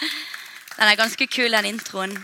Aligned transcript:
Den 0.00 0.88
er 0.88 0.96
ganske 0.96 1.26
kul, 1.26 1.52
den 1.52 1.68
introen. 1.74 2.14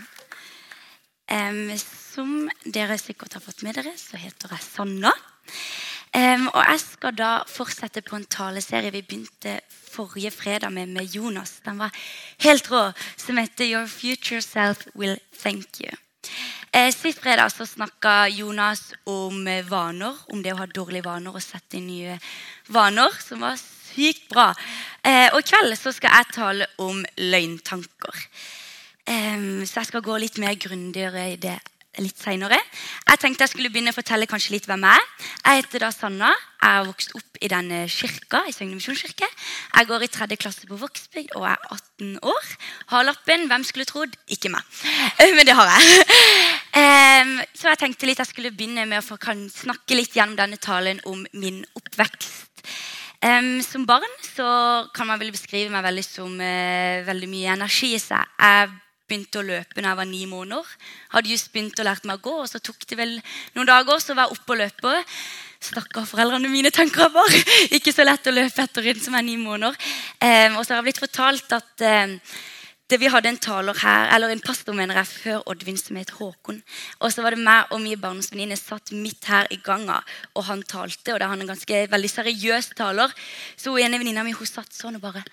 Um, 1.27 1.73
som 1.77 2.47
dere 2.63 2.97
sikkert 2.97 3.35
har 3.35 3.43
fått 3.43 3.61
med 3.65 3.77
dere, 3.77 3.91
så 3.99 4.17
heter 4.17 4.55
jeg 4.55 4.63
Sanna. 4.63 5.11
Um, 6.15 6.47
og 6.47 6.63
jeg 6.63 6.79
skal 6.81 7.17
da 7.19 7.31
fortsette 7.51 8.01
på 8.01 8.15
en 8.17 8.25
taleserie 8.31 8.93
vi 8.95 9.03
begynte 9.03 9.59
forrige 9.69 10.31
fredag 10.31 10.71
med 10.73 10.87
med 10.95 11.13
Jonas. 11.13 11.59
Den 11.65 11.77
var 11.77 11.91
helt 12.39 12.71
rå, 12.71 12.91
som 13.17 13.37
heter 13.37 13.65
'Your 13.65 13.87
future 13.87 14.41
self 14.41 14.87
will 14.95 15.19
thank 15.43 15.81
you'. 15.81 15.97
Eh, 16.73 16.91
Sist 16.93 17.19
fredag 17.19 17.49
så 17.49 17.65
snakka 17.65 18.27
Jonas 18.27 18.93
om 19.03 19.47
eh, 19.47 19.65
vaner, 19.65 20.15
om 20.27 20.43
det 20.43 20.53
å 20.53 20.57
ha 20.57 20.65
dårlige 20.65 21.05
vaner 21.05 21.35
og 21.35 21.41
sette 21.41 21.77
inn 21.77 21.87
nye 21.87 22.17
vaner, 22.67 23.13
som 23.23 23.39
var 23.39 23.55
sykt 23.97 24.27
bra. 24.29 24.51
Eh, 25.01 25.29
og 25.33 25.41
i 25.41 25.47
kveld 25.47 25.77
så 25.79 25.93
skal 25.95 26.13
jeg 26.13 26.35
tale 26.35 26.69
om 26.83 27.01
løgntanker. 27.17 28.21
Eh, 29.07 29.65
så 29.65 29.81
jeg 29.81 29.91
skal 29.91 30.05
gå 30.05 30.19
litt 30.21 30.37
mer 30.41 30.57
grundigere 30.61 31.31
i 31.33 31.41
det 31.41 31.57
litt 32.03 32.19
seinere. 32.21 32.57
Jeg 33.07 33.19
tenkte 33.21 33.45
jeg 33.45 33.53
skulle 33.53 33.71
begynne 33.73 33.89
å 33.93 33.97
fortelle 33.97 34.27
kanskje 34.29 34.53
litt 34.53 34.67
hvem 34.69 34.83
jeg 34.85 35.01
er. 35.01 35.29
Jeg 35.47 35.61
heter 35.61 35.85
da 35.85 35.89
Sanna. 35.93 36.29
Jeg 36.61 36.75
har 36.75 36.85
vokst 36.87 37.13
opp 37.17 37.39
i 37.41 37.49
denne 37.51 37.83
kirka, 37.89 38.43
i 38.49 38.53
Søgne. 38.53 38.79
Jeg 38.81 39.89
går 39.89 40.05
i 40.05 40.09
tredje 40.11 40.39
klasse 40.41 40.69
på 40.69 40.77
Vågsbygd 40.77 41.35
og 41.37 41.47
er 41.49 41.57
18 41.73 42.19
år. 42.21 42.51
Har 42.93 43.07
lappen. 43.07 43.47
Hvem 43.49 43.65
skulle 43.67 43.87
trodd? 43.89 44.17
Ikke 44.33 44.51
meg. 44.53 44.65
Men 45.37 45.45
det 45.47 45.57
har 45.57 45.73
jeg. 45.73 46.05
Så 47.57 47.71
jeg 47.71 47.81
tenkte 47.81 48.09
litt 48.09 48.21
jeg 48.21 48.29
skulle 48.29 48.53
begynne 48.53 48.85
med 48.89 49.01
å 49.01 49.17
snakke 49.49 49.97
litt 49.97 50.13
gjennom 50.17 50.37
denne 50.37 50.61
talen 50.61 51.01
om 51.09 51.25
min 51.33 51.63
oppvekst. 51.77 52.67
Em, 53.27 53.61
som 53.65 53.83
barn 53.87 54.11
så 54.23 54.47
kan 54.95 55.07
man 55.09 55.19
vel 55.19 55.33
beskrive 55.33 55.71
meg 55.73 55.83
veldig 55.83 56.03
som 56.05 56.35
uh, 56.39 57.05
veldig 57.07 57.29
mye 57.31 57.55
energi 57.57 57.95
i 57.97 58.01
seg. 58.01 58.35
Jeg 58.39 58.69
begynte 59.07 59.41
å 59.41 59.47
løpe 59.47 59.81
da 59.81 59.91
jeg 59.91 59.99
var 59.99 60.07
ni 60.07 60.21
måneder. 60.29 60.69
Hadde 61.13 61.31
just 61.31 61.49
begynt 61.53 61.79
å 61.79 61.85
lære 61.87 62.07
meg 62.07 62.19
å 62.19 62.25
gå, 62.27 62.35
og 62.43 62.49
så 62.51 62.61
tok 62.63 62.85
det 62.87 62.99
vel 62.99 63.15
noen 63.55 63.69
dager, 63.69 63.99
så 64.03 64.15
var 64.15 64.27
jeg 64.27 64.37
oppe 64.37 64.55
og 64.55 64.61
løpe. 64.61 64.93
Stakkar 65.67 66.05
foreldrene 66.07 66.51
mine, 66.51 66.71
tenker 66.75 67.07
jeg 67.07 67.15
bare. 67.15 67.41
Ikke 67.79 67.95
så 67.95 68.05
lett 68.05 68.29
å 68.29 68.35
løpe 68.35 68.67
etter 68.67 68.91
en 68.93 69.01
som 69.01 69.17
er 69.17 69.25
ni 69.25 69.37
måneder. 69.41 69.75
Um, 70.21 70.59
og 70.59 70.61
så 70.63 70.75
har 70.75 70.81
jeg 70.81 70.89
blitt 70.89 71.03
fortalt 71.03 71.57
at 71.57 71.87
em, 71.87 72.17
det 72.87 72.99
vi 73.01 73.09
hadde 73.11 73.27
en 73.29 73.39
taler 73.43 73.75
her, 73.81 74.13
eller 74.15 74.31
en 74.31 74.43
pastor 74.43 74.75
mener 74.75 74.95
jeg, 75.01 75.07
før 75.07 75.41
Oddvin 75.51 75.79
som 75.79 75.97
het 75.99 76.13
Håkon. 76.15 76.61
Og 77.03 77.11
så 77.11 77.23
var 77.25 77.35
det 77.35 77.43
meg 77.43 77.73
og 77.75 77.81
min 77.83 77.99
barndomsvenninne 77.99 78.55
satt 78.59 78.93
midt 78.95 79.27
her 79.27 79.49
i 79.51 79.59
ganga, 79.63 79.99
og 80.35 80.47
han 80.47 80.63
talte. 80.63 81.11
Og 81.11 81.19
det 81.19 81.25
er 81.25 81.33
han 81.33 81.43
en 81.43 81.51
ganske 81.51 81.83
veldig 81.91 82.13
seriøs 82.13 82.71
taler. 82.79 83.11
Så 83.59 83.75
hun 83.75 83.83
ene 83.83 83.99
venninna 83.99 84.23
mi 84.23 84.35
hun 84.37 84.47
satt 84.47 84.71
sånn 84.71 84.99
og 84.99 85.03
bare 85.03 85.25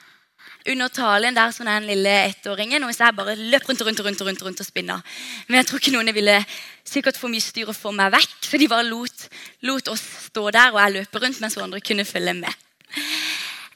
under 0.69 0.89
talen 0.89 1.37
der 1.37 1.53
sånn 1.53 1.69
er 1.69 1.79
den 1.79 1.91
lille 1.93 2.15
ettåringen. 2.27 2.85
Og 2.85 2.93
jeg 2.95 3.17
bare 3.17 3.37
løp 3.39 3.69
rundt 3.69 3.85
og 3.85 3.91
rundt 3.91 4.03
rundt, 4.07 4.25
rundt, 4.27 4.45
rundt 4.49 4.65
og 4.65 4.67
spinna. 4.67 4.99
Men 5.47 5.61
jeg 5.61 5.71
tror 5.71 5.83
ikke 5.83 5.95
noen 5.95 6.15
ville 6.17 6.39
sikkert 6.83 7.21
for 7.21 7.33
mye 7.33 7.45
styr 7.45 7.71
og 7.71 7.79
få 7.79 7.95
meg 7.95 8.13
vekk, 8.17 8.37
så 8.49 8.61
de 8.61 8.69
bare 8.69 8.87
lot, 8.89 9.29
lot 9.63 9.95
oss 9.95 10.03
stå 10.27 10.51
der, 10.51 10.75
og 10.75 10.81
jeg 10.83 10.97
løper 10.99 11.27
rundt 11.27 11.41
mens 11.45 11.59
andre 11.61 11.81
kunne 11.85 12.09
følge 12.09 12.35
med. 12.43 12.65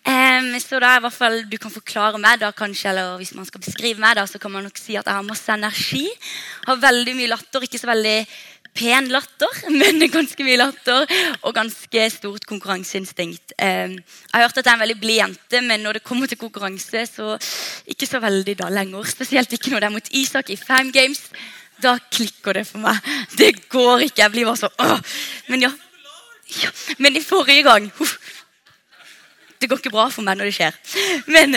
Em, 0.09 0.55
så 0.63 0.79
da 0.81 0.95
i 0.97 1.03
hvert 1.05 1.15
fall 1.15 1.43
du 1.51 1.59
kan 1.61 1.73
forklare 1.73 2.21
meg, 2.23 2.39
da 2.41 2.53
kanskje, 2.57 2.89
eller 2.93 3.19
hvis 3.21 3.35
man 3.37 3.49
skal 3.49 3.61
beskrive 3.61 4.01
meg, 4.01 4.17
da, 4.17 4.25
så 4.29 4.41
kan 4.41 4.55
man 4.55 4.65
nok 4.65 4.81
si 4.81 4.97
at 4.97 5.05
jeg 5.09 5.15
har 5.19 5.27
masse 5.27 5.53
energi. 5.53 6.07
Har 6.65 6.81
veldig 6.81 7.17
mye 7.19 7.33
latter. 7.35 7.67
Ikke 7.67 7.81
så 7.81 7.91
veldig 7.91 8.17
pen 8.79 9.09
latter, 9.13 9.61
men 9.81 10.01
ganske 10.13 10.47
mye 10.47 10.61
latter. 10.61 11.05
Og 11.43 11.55
ganske 11.57 12.07
stort 12.15 12.47
konkurranseinstinkt. 12.49 13.53
Um, 13.59 13.99
jeg 13.99 14.35
har 14.35 14.47
hørt 14.47 14.63
at 14.63 14.65
jeg 14.65 14.73
er 14.73 14.79
en 14.79 14.85
veldig 14.87 15.01
blid 15.03 15.21
jente, 15.21 15.63
men 15.67 15.85
når 15.85 15.99
det 15.99 16.07
kommer 16.09 16.31
til 16.31 16.41
konkurranse, 16.41 17.05
så 17.11 17.35
ikke 17.91 18.09
så 18.09 18.23
veldig 18.25 18.59
da 18.63 18.71
lenger. 18.73 19.11
Spesielt 19.13 19.53
ikke 19.53 19.75
når 19.75 19.85
det 19.85 19.91
er 19.91 19.97
mot 19.99 20.13
Isak 20.23 20.55
i 20.55 20.61
Fam 20.61 20.93
Games. 20.95 21.27
Da 21.83 21.99
klikker 22.11 22.59
det 22.59 22.67
for 22.67 22.83
meg. 22.83 22.97
Det 23.39 23.53
går 23.71 24.09
ikke. 24.09 24.25
Jeg 24.25 24.35
blir 24.35 24.49
bare 24.49 24.63
så 24.65 24.73
åh. 24.83 24.99
Men 25.53 25.69
ja. 25.69 25.71
ja. 26.63 26.73
Men 26.99 27.17
i 27.17 27.23
forrige 27.23 27.63
gang 27.69 27.87
uff, 28.03 28.17
det 29.61 29.69
går 29.71 29.83
ikke 29.83 29.95
bra 29.95 30.09
for 30.13 30.27
meg 30.27 30.39
når 30.39 30.51
det 30.51 30.57
skjer. 30.59 30.79
Men 31.35 31.57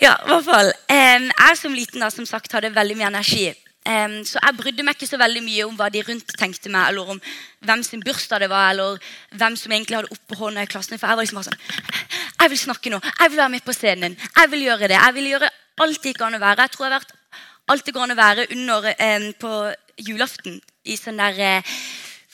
ja, 0.00 0.14
i 0.14 0.30
hvert 0.30 0.46
fall. 0.46 0.72
jeg 0.90 1.58
som 1.60 1.74
liten 1.74 2.02
da, 2.02 2.10
som 2.10 2.26
sagt, 2.28 2.52
hadde 2.52 2.74
veldig 2.74 2.96
mye 2.98 3.10
energi. 3.12 3.46
Så 3.84 4.40
jeg 4.40 4.56
brydde 4.56 4.84
meg 4.86 4.96
ikke 4.96 5.10
så 5.10 5.18
veldig 5.20 5.42
mye 5.44 5.64
om 5.68 5.74
hva 5.76 5.90
de 5.92 6.00
rundt 6.06 6.32
tenkte 6.40 6.72
meg, 6.72 6.88
eller 6.88 7.14
om 7.14 7.20
hvem 7.68 7.82
sin 7.84 8.02
bursdag 8.04 8.40
det 8.40 8.48
var, 8.52 8.70
eller 8.72 8.96
hvem 9.36 9.58
som 9.60 9.72
egentlig 9.72 9.98
hadde 9.98 10.14
oppe 10.14 10.38
hånda 10.40 10.64
i 10.64 10.70
klassen. 10.70 10.96
For 10.98 11.10
jeg 11.10 11.18
var 11.18 11.26
liksom 11.26 11.40
bare 11.40 11.50
sånn 11.50 12.40
Jeg 12.40 12.52
vil 12.52 12.62
snakke 12.64 12.92
nå. 12.92 13.00
Jeg 13.20 13.30
vil 13.30 13.42
være 13.42 13.54
med 13.54 13.64
på 13.64 13.76
scenen. 13.76 14.16
Jeg 14.36 14.50
vil 14.52 14.66
gjøre 14.66 14.88
det. 14.88 14.98
Jeg 14.98 15.16
vil 15.18 15.30
gjøre 15.34 15.52
alt 15.84 16.00
det 16.02 16.14
gikk 16.14 16.24
an 16.24 16.38
å 16.38 16.42
være. 16.42 16.66
Jeg 16.66 16.74
tror 16.74 16.86
jeg 16.86 16.92
har 16.92 17.00
vært 17.00 17.14
alt 17.74 17.86
det 17.86 17.94
går 17.96 18.06
an 18.06 18.14
å 18.14 18.20
være 18.20 18.46
under 18.52 18.90
på 19.40 19.52
julaften 20.04 20.60
i 20.84 20.96
sånn 20.98 21.20
der 21.22 21.40
eh, 21.40 21.74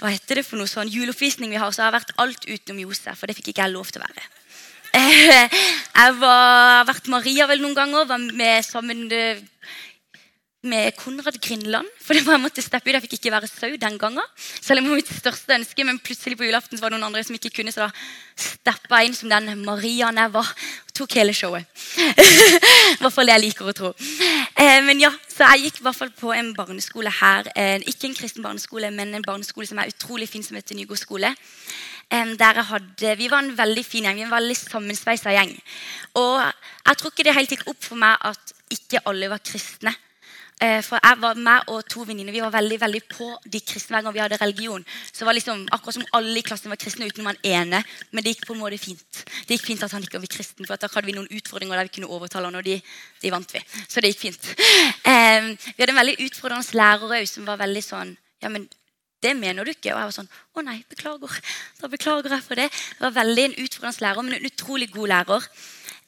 Hva 0.01 0.09
heter 0.15 0.41
det 0.41 0.47
for 0.47 0.57
noe 0.57 0.71
sånn 0.71 0.89
juleoppvisning 0.89 1.51
vi 1.53 1.59
har, 1.61 1.73
så 1.77 1.83
har 1.83 1.91
jeg 1.91 1.99
vært 1.99 2.13
alt 2.23 2.47
utenom 2.49 2.79
Josef, 2.87 3.19
for 3.21 3.29
det 3.29 3.37
fikk 3.37 3.51
ikke 3.53 3.67
jeg 3.67 3.75
lov 3.75 3.91
til 3.93 4.01
å 4.01 4.07
være. 4.07 4.23
Jeg 6.01 6.17
har 6.21 6.85
vært 6.89 7.09
Maria 7.13 7.47
vel 7.51 7.63
noen 7.63 7.77
ganger. 7.77 8.09
Var 8.09 8.29
med 8.37 8.67
sammen 8.67 9.07
eh, 9.15 9.43
med 10.63 10.93
Konrad 10.99 11.39
Grindland. 11.41 11.89
For 12.03 12.17
det 12.17 12.25
var 12.27 12.37
jeg 12.37 12.45
måtte 12.45 12.65
steppe 12.65 12.91
ut. 12.91 12.97
Jeg 12.97 13.05
fikk 13.07 13.17
ikke 13.19 13.33
være 13.33 13.49
sau 13.51 13.71
den 13.81 13.99
gangen. 14.01 14.25
Selv 14.37 14.81
om 14.81 14.89
det 14.89 14.93
var 14.93 15.01
mitt 15.01 15.13
største 15.21 15.57
ønske, 15.57 15.87
men 15.87 16.01
plutselig 16.03 16.37
på 16.37 16.49
julaften 16.49 16.81
var 16.81 16.91
det 16.91 16.99
noen 16.99 17.09
andre 17.11 17.25
som 17.25 17.37
ikke 17.39 17.53
kunne, 17.61 17.73
så 17.73 17.87
da 17.87 17.91
steppa 18.41 19.01
jeg 19.01 19.11
inn 19.11 19.17
som 19.17 19.33
den 19.33 19.65
Mariaen 19.65 20.21
jeg 20.21 20.35
var. 20.35 20.53
Og 20.89 20.97
tok 21.01 21.17
hele 21.21 21.37
showet. 21.37 21.65
I 22.01 23.01
hvert 23.01 23.15
fall 23.15 23.31
det 23.31 23.39
jeg 23.39 23.47
liker 23.47 23.71
å 23.71 23.77
tro. 23.77 23.95
Eh, 24.61 24.83
men 24.85 24.99
ja, 25.01 25.09
Så 25.29 25.47
jeg 25.55 25.71
gikk 25.71 25.79
i 25.81 25.85
hvert 25.87 25.97
fall 25.97 26.11
på 26.13 26.35
en 26.37 26.51
barneskole 26.53 27.09
her. 27.09 27.47
Eh, 27.57 27.81
ikke 27.89 28.11
en 28.11 28.17
kristen 28.19 28.45
barneskole, 28.45 28.91
men 28.93 29.15
en 29.17 29.25
barneskole 29.25 29.65
som 29.67 29.79
er 29.81 29.89
utrolig 29.89 30.29
fin, 30.29 30.43
som 30.45 30.59
heter 30.59 30.77
Nygård 30.77 31.01
skole. 31.01 31.31
Jeg 32.11 32.65
hadde, 32.69 33.17
vi 33.17 33.31
var 33.31 33.39
en 33.39 33.57
veldig 33.57 33.85
fin 33.87 34.05
gjeng. 34.05 34.17
Vi 34.19 34.27
var 34.27 34.27
en 34.27 34.43
veldig 34.43 34.57
sammensveisa 34.57 35.33
gjeng. 35.33 35.55
Og 36.15 36.43
jeg 36.43 36.97
tror 36.99 37.11
ikke 37.11 37.25
det 37.25 37.35
helt 37.39 37.55
gikk 37.55 37.69
opp 37.71 37.85
for 37.85 37.97
meg 37.97 38.19
at 38.21 38.53
ikke 38.71 39.01
alle 39.07 39.31
var 39.31 39.39
kristne. 39.39 39.95
Eh, 40.61 40.83
For 40.85 41.01
jeg 41.01 41.17
var 41.23 41.39
meg 41.41 41.71
og 41.73 41.87
to 41.89 42.03
venninner 42.05 42.35
vi 42.35 42.43
var 42.45 42.53
veldig 42.53 42.77
veldig 42.83 43.01
på 43.09 43.29
de 43.49 43.61
kristne 43.65 43.97
hver 43.97 44.05
gang 44.05 44.15
vi 44.17 44.21
hadde 44.21 44.39
religion. 44.43 44.85
Så 45.09 45.23
det 45.23 45.29
var 45.31 45.37
liksom 45.39 45.63
akkurat 45.73 45.97
som 45.97 46.09
alle 46.19 46.37
i 46.37 46.45
klassen 46.45 46.73
var 46.73 46.81
kristne 46.81 47.09
utenom 47.09 47.31
han 47.31 47.41
ene. 47.49 47.81
Men 48.13 48.25
det 48.25 48.35
gikk 48.35 48.45
på 48.51 48.57
en 48.57 48.61
måte 48.61 48.81
fint. 48.81 49.23
Det 49.49 49.57
gikk 49.57 49.71
fint 49.71 49.87
at 49.87 49.95
han 49.97 50.05
ikke 50.05 50.21
var 50.21 50.33
kristen, 50.35 50.69
for 50.69 50.77
da 50.77 50.91
hadde 50.93 51.09
vi 51.09 51.17
noen 51.17 51.31
utfordringer 51.33 51.81
der 51.81 51.89
vi 51.89 51.95
kunne 51.97 52.13
overtale 52.13 52.51
han, 52.51 52.61
og 52.61 52.67
de, 52.67 52.77
de 53.23 53.33
vant 53.33 53.57
vi. 53.57 53.65
Så 53.89 54.05
det 54.05 54.13
gikk 54.13 54.27
fint. 54.27 54.53
Um, 55.09 55.51
vi 55.57 55.81
hadde 55.81 55.95
en 55.95 56.03
veldig 56.03 56.19
utfordrende 56.29 56.77
lærer 56.77 57.25
som 57.31 57.49
var 57.49 57.61
veldig 57.61 57.85
sånn 57.85 58.13
Ja, 58.41 58.49
men 58.53 58.69
det 59.21 59.35
mener 59.37 59.65
du 59.65 59.73
ikke. 59.73 59.95
Og 59.95 59.99
jeg 60.01 60.09
var 60.09 60.17
sånn 60.17 60.31
Å 60.57 60.65
nei, 60.65 60.79
beklager. 60.93 61.41
Da 61.81 61.89
beklager 61.93 62.37
jeg 62.37 62.45
for 62.45 62.61
det. 62.61 62.69
Det 62.73 63.05
var 63.07 63.17
veldig 63.21 63.45
en 63.49 63.61
utfordrende 63.65 64.05
lærer, 64.05 64.27
men 64.27 64.37
en 64.39 64.49
utrolig 64.53 64.93
god 64.93 65.13
lærer. 65.13 65.53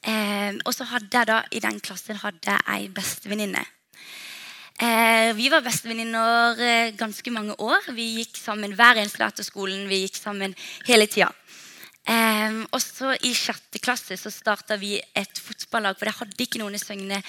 Eh, 0.03 0.51
og 0.61 0.73
så 0.75 0.85
hadde 0.89 1.09
jeg 1.15 1.29
da 1.29 1.43
i 1.49 1.61
den 1.63 1.79
klassen 1.81 2.21
hadde 2.21 2.53
jeg 2.53 2.67
ei 2.69 2.89
bestevenninne. 2.93 3.63
Eh, 4.81 5.33
vi 5.37 5.49
var 5.49 5.61
bestevenninner 5.61 6.61
eh, 6.61 6.93
ganske 6.97 7.31
mange 7.31 7.53
år. 7.61 7.91
Vi 7.93 8.07
gikk 8.17 8.39
sammen 8.41 8.73
hver 8.73 8.97
eneste 8.97 9.21
dag 9.21 9.35
til 9.37 9.45
skolen. 9.45 9.85
Vi 9.89 10.01
gikk 10.01 10.17
sammen 10.17 10.55
hele 10.87 11.05
tida. 11.07 11.29
Eh, 12.09 12.57
og 12.73 12.81
så 12.81 13.13
I 13.21 13.31
sjette 13.37 13.79
klasse 13.79 14.17
så 14.17 14.31
starta 14.33 14.79
vi 14.81 14.95
et 14.97 15.39
fotballag. 15.39 15.99
For 15.99 16.09
det 16.09 16.15
hadde 16.17 16.45
ikke 16.47 16.61
noen 16.63 16.73
i 16.73 16.81
Søgne 16.81 17.21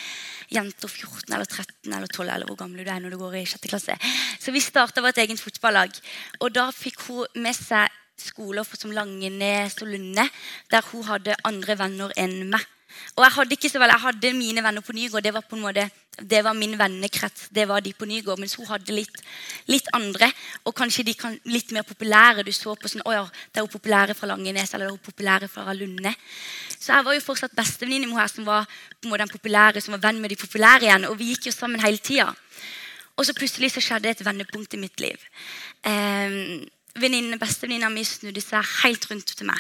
jenter 0.55 0.89
14 0.89 1.35
eller 1.35 1.45
13 1.45 1.93
eller 1.93 2.09
12 2.09 2.31
eller 2.31 2.49
hvor 2.49 2.63
gamle 2.65 2.87
du 2.87 2.91
er 2.91 3.03
når 3.05 3.13
du 3.13 3.21
går 3.21 3.37
i 3.43 3.47
sjette 3.49 3.69
klasse. 3.69 3.99
Så 4.41 4.55
vi 4.55 4.65
starta 4.65 5.05
vårt 5.05 5.21
eget 5.21 5.43
fotballag. 5.43 5.93
Og 6.41 6.49
da 6.55 6.71
fikk 6.73 7.05
hun 7.11 7.45
med 7.45 7.57
seg 7.59 7.93
skoler 8.25 8.65
som 8.79 8.93
Langenes 8.95 9.77
og 9.83 9.91
Lunde, 9.91 10.25
der 10.71 10.87
hun 10.93 11.05
hadde 11.11 11.37
andre 11.45 11.77
venner 11.77 12.15
enn 12.17 12.47
meg. 12.49 12.65
Og 13.17 13.25
jeg 13.25 13.35
hadde 13.37 13.57
ikke 13.57 13.71
så 13.71 13.81
vel, 13.83 13.93
jeg 13.95 14.03
hadde 14.03 14.33
mine 14.37 14.63
venner 14.65 14.83
på 14.85 14.95
Nygård. 14.97 15.23
Det 15.23 15.33
var 15.35 15.45
på 15.47 15.57
en 15.57 15.63
måte, 15.63 15.85
det 16.19 16.41
var 16.45 16.55
min 16.59 16.77
vennekrets. 16.79 17.49
det 17.55 17.69
var 17.69 17.81
de 17.81 17.93
på 17.93 18.05
Nygård, 18.05 18.39
Mens 18.39 18.55
hun 18.55 18.67
hadde 18.67 18.93
litt, 18.93 19.23
litt 19.67 19.89
andre. 19.93 20.31
Og 20.65 20.75
kanskje 20.75 21.05
de 21.05 21.15
kan, 21.15 21.39
litt 21.45 21.73
mer 21.73 21.83
populære. 21.83 22.43
Du 22.43 22.53
så 22.53 22.75
på 22.75 22.89
sånn, 22.89 23.05
å 23.07 23.13
ja, 23.13 23.25
det 23.53 23.61
er 23.61 23.67
hun 23.67 23.75
populære 23.77 24.15
fra 24.15 24.31
Langenes 24.31 24.75
eller 24.75 24.87
det 24.87 24.93
er 24.93 24.97
hun 24.97 25.11
populære 25.11 25.49
fra 25.49 25.75
Lunde. 25.75 26.15
Så 26.79 26.93
jeg 26.93 27.05
var 27.05 27.15
jo 27.15 27.25
fortsatt 27.25 27.57
bestevenninne 27.57 28.09
med 28.11 28.19
henne 28.19 28.35
som 28.35 28.47
var 28.49 28.67
på 28.67 29.07
en 29.07 29.13
måte 29.15 29.25
den 29.25 29.35
populære, 29.37 29.81
som 29.81 29.97
var 29.97 30.07
venn 30.09 30.21
med 30.21 30.35
de 30.35 30.41
populære 30.43 30.89
igjen. 30.89 31.09
Og 31.11 31.19
vi 31.19 31.33
gikk 31.33 31.51
jo 31.51 31.57
sammen 31.57 31.83
hele 31.83 32.03
tida. 32.03 32.33
Og 33.15 33.27
så 33.27 33.35
plutselig 33.35 33.71
så 33.75 33.83
skjedde 33.83 34.11
et 34.11 34.25
vendepunkt 34.27 34.75
i 34.75 34.81
mitt 34.83 34.99
liv. 35.01 35.29
Eh, 35.87 36.67
venninne, 37.01 37.39
Bestevenninna 37.41 37.89
mi 37.91 38.05
snudde 38.07 38.43
seg 38.43 38.63
helt 38.85 39.07
rundt 39.11 39.35
til 39.35 39.49
meg. 39.49 39.59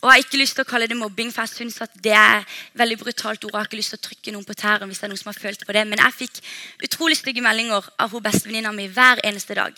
Og 0.00 0.08
Jeg 0.08 0.14
har 0.14 0.22
ikke 0.24 0.40
lyst 0.40 0.56
til 0.56 0.64
å 0.64 0.68
kalle 0.68 0.86
det 0.88 0.96
mobbing, 0.96 1.28
for 1.32 1.44
jeg 1.44 1.52
synes 1.52 1.80
at 1.84 1.92
det 2.00 2.14
er 2.16 2.46
veldig 2.80 2.96
brutalt 3.02 3.44
ord. 3.44 3.52
Jeg 3.52 3.58
har 3.58 3.68
ikke 3.68 3.80
lyst 3.80 3.92
til 3.92 4.00
å 4.00 4.06
trykke 4.06 4.32
noen 4.32 4.46
på 4.48 4.56
tæren 4.56 4.88
hvis 4.88 5.02
det 5.02 5.04
er 5.04 5.12
noen 5.12 5.20
som 5.20 5.28
har 5.28 5.40
følt 5.42 5.66
på 5.66 5.76
det. 5.76 5.84
Men 5.90 6.00
jeg 6.00 6.16
fikk 6.22 6.40
utrolig 6.88 7.18
stygge 7.20 7.44
meldinger 7.44 7.84
av 8.00 8.14
hun 8.14 8.24
bestevenninna 8.24 8.72
mi 8.72 8.88
hver 8.88 9.20
eneste 9.28 9.58
dag. 9.58 9.76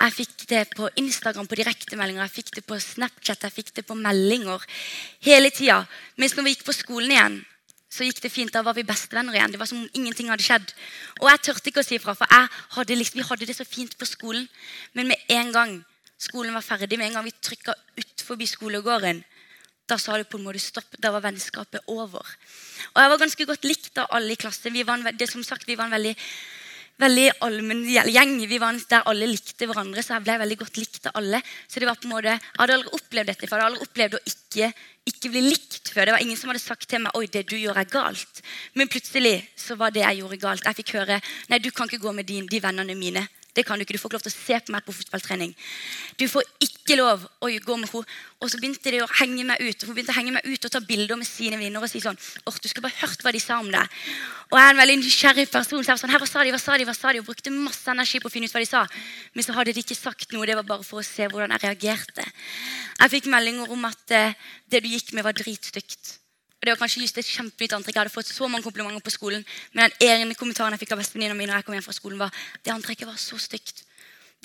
Jeg 0.00 0.16
fikk 0.18 0.46
det 0.50 0.64
på 0.74 0.90
Instagram 0.98 1.46
på 1.46 1.60
direktemeldinger, 1.62 2.26
jeg 2.26 2.36
fikk 2.40 2.54
det 2.58 2.66
på 2.66 2.80
Snapchat, 2.82 3.46
jeg 3.46 3.54
fikk 3.60 3.72
det 3.78 3.86
på 3.86 3.94
meldinger 3.94 4.66
hele 5.22 5.54
tida. 5.54 5.84
Mens 6.18 6.34
når 6.34 6.48
vi 6.48 6.56
gikk 6.56 6.66
på 6.66 6.74
skolen 6.74 7.14
igjen, 7.14 7.40
så 7.94 8.02
gikk 8.02 8.24
det 8.24 8.34
fint. 8.34 8.50
Da 8.50 8.64
var 8.66 8.74
vi 8.74 8.82
bestevenner 8.82 9.36
igjen. 9.36 9.54
Det 9.54 9.62
var 9.62 9.70
som 9.70 9.84
om 9.84 9.90
ingenting 9.94 10.32
hadde 10.32 10.42
skjedd. 10.42 10.72
Og 11.22 11.30
jeg 11.30 11.46
tørte 11.46 11.70
ikke 11.70 11.84
å 11.84 11.86
si 11.86 11.94
ifra, 12.00 12.18
for 12.18 12.26
hadde 12.26 12.98
liksom, 12.98 13.22
vi 13.22 13.26
hadde 13.28 13.46
det 13.46 13.54
så 13.54 13.66
fint 13.68 13.94
på 13.94 14.08
skolen. 14.08 14.48
Men 14.98 15.12
med 15.12 15.30
en 15.30 15.52
gang 15.54 15.76
skolen 16.20 16.54
var 16.54 16.64
ferdig, 16.64 16.98
med 16.98 17.10
en 17.10 17.18
gang 17.18 17.26
vi 17.26 17.34
trykka 17.36 17.74
ut 18.00 18.24
forbi 18.26 18.48
skolegården, 18.48 19.22
da 19.88 19.98
sa 20.00 20.16
det 20.16 20.30
på 20.32 20.38
en 20.40 20.46
måte 20.46 20.62
stopp. 20.62 20.96
Da 20.96 21.10
var 21.12 21.24
vennskapet 21.26 21.84
over. 21.92 22.24
Og 22.94 23.00
jeg 23.02 23.10
var 23.12 23.20
ganske 23.20 23.46
godt 23.50 23.66
likt 23.68 23.98
av 24.00 24.12
alle 24.16 24.32
i 24.32 24.40
klassen. 24.40 24.72
Vi 24.72 24.84
var 24.86 24.96
en, 24.96 25.16
det 25.16 25.28
som 25.28 25.44
sagt, 25.44 25.68
vi 25.68 25.76
var 25.76 25.90
en 25.90 25.96
veldig 25.98 26.14
veldig 27.02 27.26
allmenn 27.42 27.82
gjeng. 27.88 28.34
Vi 28.46 28.58
var 28.62 28.78
der 28.90 29.06
alle 29.10 29.28
likte 29.28 29.66
hverandre, 29.66 30.02
så 30.02 30.16
jeg 30.16 30.24
ble 30.26 30.38
veldig 30.44 30.58
godt 30.62 30.80
likt 30.80 31.08
av 31.10 31.18
alle. 31.20 31.40
Så 31.68 31.82
det 31.82 31.88
var 31.88 31.98
på 31.98 32.08
en 32.08 32.14
måte, 32.14 32.34
Jeg 32.34 32.58
hadde 32.58 32.76
aldri 32.78 32.94
opplevd 32.98 33.30
dette, 33.32 33.46
for 33.46 33.56
jeg 33.56 33.64
hadde 33.64 33.70
aldri 33.72 33.86
opplevd 33.88 34.14
å 34.14 34.22
ikke, 34.30 34.72
ikke 35.10 35.30
bli 35.34 35.42
likt 35.48 35.90
før. 35.90 36.06
Det 36.06 36.16
var 36.16 36.22
ingen 36.22 36.38
som 36.38 36.52
hadde 36.52 36.62
sagt 36.62 36.88
til 36.88 37.02
meg 37.02 37.16
oi, 37.18 37.26
det 37.26 37.46
du 37.50 37.56
gjør 37.56 37.80
er 37.82 37.90
galt. 37.90 38.42
Men 38.74 38.88
plutselig 38.88 39.36
så 39.56 39.76
var 39.76 39.90
det 39.90 40.04
jeg 40.04 40.22
gjorde 40.22 40.42
galt. 40.42 40.64
Jeg 40.64 40.80
fikk 40.82 40.94
høre 41.00 41.20
nei, 41.50 41.58
du 41.58 41.70
kan 41.70 41.90
ikke 41.90 42.04
gå 42.06 42.12
med 42.12 42.26
din, 42.30 42.46
de 42.46 42.62
vennene 42.62 42.94
mine. 42.94 43.26
Det 43.54 43.64
kan 43.66 43.78
Du 43.78 43.84
ikke. 43.84 43.94
Du 43.94 43.98
får 44.02 44.10
ikke 44.10 44.18
lov 44.18 44.24
til 44.26 44.32
å 44.32 44.36
se 44.36 44.60
på 44.66 44.72
meg 44.74 44.84
på 44.84 44.92
fotballtrening. 44.92 45.54
Du 46.18 46.26
får 46.28 46.42
ikke 46.64 46.96
lov 46.98 47.22
å 47.40 47.46
gå 47.48 47.76
med 47.78 47.88
henne. 47.90 48.04
Og 48.42 48.50
så 48.50 48.58
begynte 48.58 48.90
de 48.90 49.00
å 49.00 49.08
henge 49.20 49.44
meg 49.46 49.60
ut 49.62 49.84
hun 49.86 49.94
begynte 49.94 50.12
å 50.12 50.18
henge 50.18 50.34
meg 50.34 50.44
ut 50.44 50.66
og 50.66 50.72
ta 50.74 50.80
bilder 50.84 51.16
med 51.16 51.28
sine 51.28 51.56
venninner 51.56 51.80
og 51.80 51.88
si 51.88 52.02
sånn 52.02 52.18
Åh, 52.18 52.56
du 52.60 52.68
skulle 52.68 52.84
bare 52.88 52.98
hørt 53.00 53.22
hva 53.24 53.32
de 53.32 53.40
sa 53.40 53.60
om 53.62 53.70
deg. 53.72 53.94
Og 54.50 54.58
jeg 54.58 54.66
er 54.66 54.74
en 54.74 54.80
veldig 54.82 54.96
nysgjerrig 55.00 55.46
person. 55.52 55.84
Så 55.84 55.92
jeg 55.92 55.94
var 55.94 56.02
sånn, 56.02 56.16
hva 56.18 56.28
sa 56.28 56.44
de, 56.44 56.52
hva 56.52 56.60
sa 56.60 56.76
de, 56.76 56.88
hva 56.88 56.96
sa 56.98 57.14
de? 57.14 57.22
Og 57.22 57.30
brukte 57.30 57.54
masse 57.54 57.88
energi 57.90 58.20
på 58.20 58.28
å 58.28 58.34
finne 58.34 58.50
ut 58.50 58.56
hva 58.56 58.64
de 58.64 58.68
sa. 58.68 58.82
Men 59.34 59.46
så 59.46 59.56
hadde 59.56 59.76
de 59.76 59.84
ikke 59.86 59.96
sagt 59.98 60.34
noe. 60.34 60.48
Det 60.50 60.58
var 60.58 60.68
bare 60.68 60.86
for 60.86 61.00
å 61.00 61.06
se 61.06 61.30
hvordan 61.30 61.54
jeg 61.54 61.64
reagerte. 61.64 62.26
Jeg 62.98 63.14
fikk 63.16 63.30
meldinger 63.32 63.72
om 63.72 63.88
at 63.88 64.14
eh, 64.18 64.36
det 64.70 64.84
du 64.84 64.90
gikk 64.92 65.14
med, 65.14 65.24
var 65.26 65.36
dritstygt. 65.38 66.18
Og 66.60 66.66
det 66.66 66.72
var 66.72 66.80
kanskje 66.80 67.02
just 67.04 67.18
et 67.20 67.28
kjempenytt 67.28 67.74
antrekk. 67.76 67.96
Jeg 67.96 68.02
hadde 68.04 68.14
fått 68.14 68.30
så 68.30 68.48
mange 68.48 68.64
komplimenter 68.64 69.04
på 69.04 69.12
skolen. 69.12 69.42
Men 69.72 69.92
den 69.98 70.08
ene 70.28 70.38
kommentaren 70.38 70.76
jeg 70.76 70.84
fikk 70.84 70.94
av 70.96 71.02
bestevenninna 71.02 71.36
mi 71.36 71.48
jeg 71.48 71.66
kom 71.66 71.76
hjem 71.76 71.84
fra 71.84 71.96
skolen, 71.96 72.20
var 72.22 72.32
det 72.64 72.72
antrekket 72.72 73.10
var 73.10 73.18
så 73.20 73.38
stygt. 73.38 73.84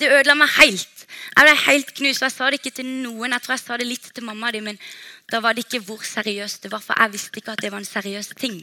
Det 0.00 0.08
ødela 0.08 0.34
meg 0.34 0.48
helt. 0.56 1.06
Jeg 1.36 1.46
ble 1.46 1.56
helt 1.66 1.94
knust. 1.96 2.22
Jeg 2.24 2.32
sa 2.32 2.48
det 2.48 2.60
ikke 2.60 2.76
til 2.80 2.88
noen. 2.88 3.34
Jeg 3.34 3.42
tror 3.44 3.56
jeg 3.56 3.62
sa 3.64 3.76
det 3.76 3.88
litt 3.88 4.12
til 4.14 4.24
mamma 4.24 4.52
di, 4.52 4.62
men 4.64 4.78
da 5.32 5.42
var 5.44 5.56
det 5.56 5.66
ikke 5.66 5.82
hvor 5.84 6.04
seriøst 6.04 6.64
det 6.64 6.72
var. 6.72 6.84
For 6.84 6.96
jeg 6.96 7.12
visste 7.16 7.42
ikke 7.42 7.56
at 7.56 7.64
det 7.64 7.72
var 7.72 7.82
en 7.82 7.88
seriøs 7.88 8.32
ting. 8.40 8.62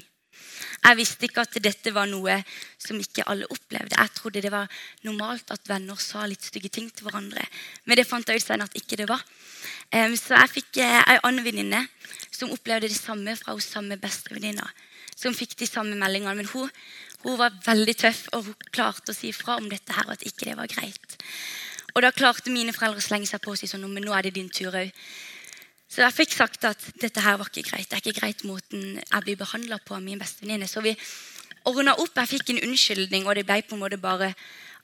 Jeg 0.78 0.98
visste 1.00 1.28
ikke 1.28 1.44
at 1.44 1.58
dette 1.64 1.92
var 1.96 2.08
noe 2.10 2.38
som 2.80 3.00
ikke 3.02 3.26
alle 3.28 3.48
opplevde. 3.52 3.98
Jeg 3.98 4.14
trodde 4.16 4.44
det 4.44 4.52
var 4.54 4.70
normalt 5.08 5.52
at 5.52 5.70
venner 5.70 6.00
sa 6.00 6.26
litt 6.30 6.46
stygge 6.46 6.72
ting 6.74 6.90
til 6.94 7.08
hverandre. 7.08 7.44
Men 7.86 8.00
det 8.00 8.08
fant 8.08 8.28
jeg 8.28 8.40
ut 8.40 8.46
senere 8.46 8.70
at 8.70 8.78
ikke 8.80 9.00
det 9.02 9.08
var. 9.10 9.24
Så 9.92 10.36
jeg 10.36 10.54
fikk 10.54 10.82
ei 10.84 11.18
eh, 11.18 11.24
annen 11.24 11.46
venninne 11.46 11.84
som 12.32 12.54
opplevde 12.54 12.90
det 12.92 13.00
samme 13.00 13.36
fra 13.40 13.56
hos 13.56 13.68
samme 13.72 13.98
bestevenninna. 14.00 14.68
Som 15.18 15.36
fikk 15.36 15.58
de 15.60 15.68
samme 15.68 15.98
meldingene. 15.98 16.36
Men 16.38 16.52
hun, 16.54 16.70
hun, 17.24 17.38
var 17.40 17.56
veldig 17.66 17.96
tøff, 17.98 18.28
og 18.38 18.50
hun 18.50 18.68
klarte 18.70 19.14
å 19.14 19.18
si 19.18 19.34
fra 19.36 19.58
om 19.58 19.70
dette 19.72 19.96
her, 19.96 20.12
at 20.14 20.26
ikke 20.28 20.52
det 20.52 20.58
var 20.60 20.70
greit. 20.72 21.18
Og 21.96 22.04
da 22.06 22.14
klarte 22.14 22.54
mine 22.54 22.76
foreldre 22.76 23.02
å 23.02 23.08
slenge 23.08 23.30
seg 23.30 23.42
på 23.42 23.56
og 23.56 23.58
si 23.60 23.70
sånn 23.70 23.88
men 23.90 24.06
nå 24.06 24.14
er 24.14 24.28
det 24.28 24.36
din 24.38 24.52
tur 24.54 24.76
òg. 24.76 24.92
Så 25.88 26.04
jeg 26.04 26.16
fikk 26.18 26.36
sagt 26.36 26.68
at 26.68 26.84
dette 27.00 27.24
her 27.24 27.38
var 27.40 27.48
ikke 27.48 27.70
greit. 27.70 27.88
Det 27.88 27.96
er 27.96 28.04
ikke 28.04 28.20
greit 28.20 28.44
måten 28.48 28.98
jeg 29.00 29.24
blir 29.24 29.40
behandla 29.40 29.80
på 29.80 29.96
av 29.96 30.04
min 30.04 30.20
bestevenninne. 30.20 30.68
Så 30.68 30.84
vi 30.84 30.94
ordna 31.68 31.96
opp. 31.96 32.16
Jeg 32.16 32.34
fikk 32.36 32.52
en 32.54 32.64
unnskyldning, 32.68 33.28
og 33.28 33.38
det 33.38 33.46
ble 33.48 33.62
på 33.64 33.78
en 33.78 33.84
måte 33.86 34.00
bare 34.02 34.34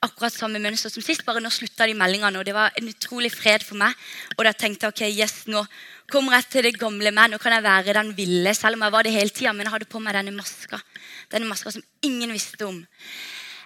akkurat 0.03 0.35
samme 0.35 0.59
mønster 0.63 0.91
som 0.91 1.03
sist. 1.03 1.25
bare 1.25 1.43
Nå 1.43 1.51
slutta 1.51 1.87
de 1.87 1.95
meldingene, 1.97 2.39
og 2.39 2.47
det 2.47 2.55
var 2.55 2.71
en 2.79 2.89
utrolig 2.91 3.31
fred 3.33 3.63
for 3.63 3.79
meg. 3.79 3.95
Og 4.37 4.43
da 4.47 4.55
tenkte 4.55 4.87
jeg 4.87 4.95
ok, 4.95 5.03
yes, 5.19 5.35
nå 5.51 5.63
kommer 6.11 6.37
jeg 6.37 6.49
til 6.49 6.67
det 6.67 6.75
gamle 6.79 7.11
meg. 7.11 7.31
Nå 7.31 7.39
kan 7.43 7.55
jeg 7.55 7.67
være 7.67 7.99
den 7.99 8.15
ville, 8.17 8.55
selv 8.55 8.79
om 8.79 8.87
jeg 8.87 8.95
var 8.95 9.07
det 9.07 9.15
hele 9.15 9.31
tida. 9.31 9.53
Men 9.53 9.67
jeg 9.67 9.77
hadde 9.77 9.91
på 9.91 10.03
meg 10.03 10.17
denne 10.19 10.35
maska. 10.35 10.81
Denne 11.31 11.51
maska 11.51 11.75
som 11.75 11.83
ingen 12.03 12.35
visste 12.35 12.67
om. 12.67 12.83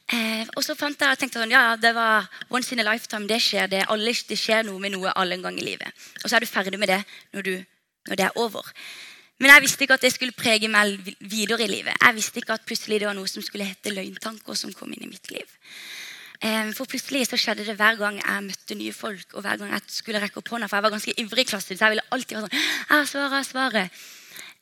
Eh, 0.07 0.45
og 0.55 0.63
så 0.63 0.71
fant 0.79 1.01
jeg 1.03 1.11
og 1.11 1.19
tenkte 1.19 1.41
sånn, 1.41 1.51
ja, 1.51 1.75
det 1.75 1.91
var 1.95 2.29
once 2.53 2.71
in 2.71 2.79
a 2.79 2.85
lifetime. 2.87 3.27
Det 3.27 3.41
skjer 3.43 3.67
det. 3.73 3.83
Alle, 3.91 4.13
det 4.29 4.39
skjer 4.39 4.63
noe 4.67 4.79
med 4.79 4.95
noe 4.95 5.11
alle 5.19 5.35
en 5.35 5.43
gang 5.43 5.59
i 5.59 5.65
livet. 5.67 6.07
Og 6.23 6.29
så 6.29 6.37
er 6.37 6.45
du 6.45 6.49
ferdig 6.49 6.79
med 6.79 6.91
det 6.93 7.01
når, 7.35 7.47
du, 7.47 7.53
når 8.07 8.19
det 8.19 8.27
er 8.29 8.39
over. 8.39 8.71
Men 9.37 9.51
jeg 9.53 9.67
visste 9.67 9.85
ikke 9.85 9.97
at 9.99 10.05
det 10.07 10.13
skulle 10.15 10.33
prege 10.33 10.69
meg 10.71 10.95
videre 11.19 11.67
i 11.67 11.69
livet. 11.69 11.93
Jeg 12.01 12.17
visste 12.17 12.41
ikke 12.41 12.55
at 12.55 12.65
plutselig 12.65 13.01
det 13.03 13.09
var 13.09 13.17
noe 13.17 13.29
som 13.29 13.43
skulle 13.45 13.67
hete 13.67 13.93
løgntanker 13.93 14.57
som 14.57 14.73
kom 14.73 14.93
inn 14.95 15.05
i 15.05 15.11
mitt 15.11 15.29
liv. 15.29 15.57
For 16.77 16.89
plutselig 16.89 17.27
så 17.27 17.37
skjedde 17.37 17.65
det 17.65 17.75
hver 17.77 17.99
gang 17.99 18.17
jeg 18.17 18.45
møtte 18.45 18.77
nye 18.77 18.93
folk, 18.93 19.33
og 19.33 19.45
hver 19.45 19.59
gang 19.61 19.71
jeg 19.73 19.93
skulle 19.93 20.21
rekke 20.21 20.41
opp 20.41 20.49
hånda, 20.53 20.69
for 20.69 20.77
jeg 20.77 20.85
var 20.85 20.93
ganske 20.93 21.15
ivrig 21.21 21.45
i 21.45 21.49
klassen, 21.49 21.77
så 21.77 21.85
jeg 21.85 21.95
ville 21.95 22.09
alltid 22.13 22.37
være 22.37 22.49
sånn 22.49 22.97
jeg 22.97 23.09
svarer, 23.11 23.37
jeg 23.37 23.47
svarer. 23.51 24.01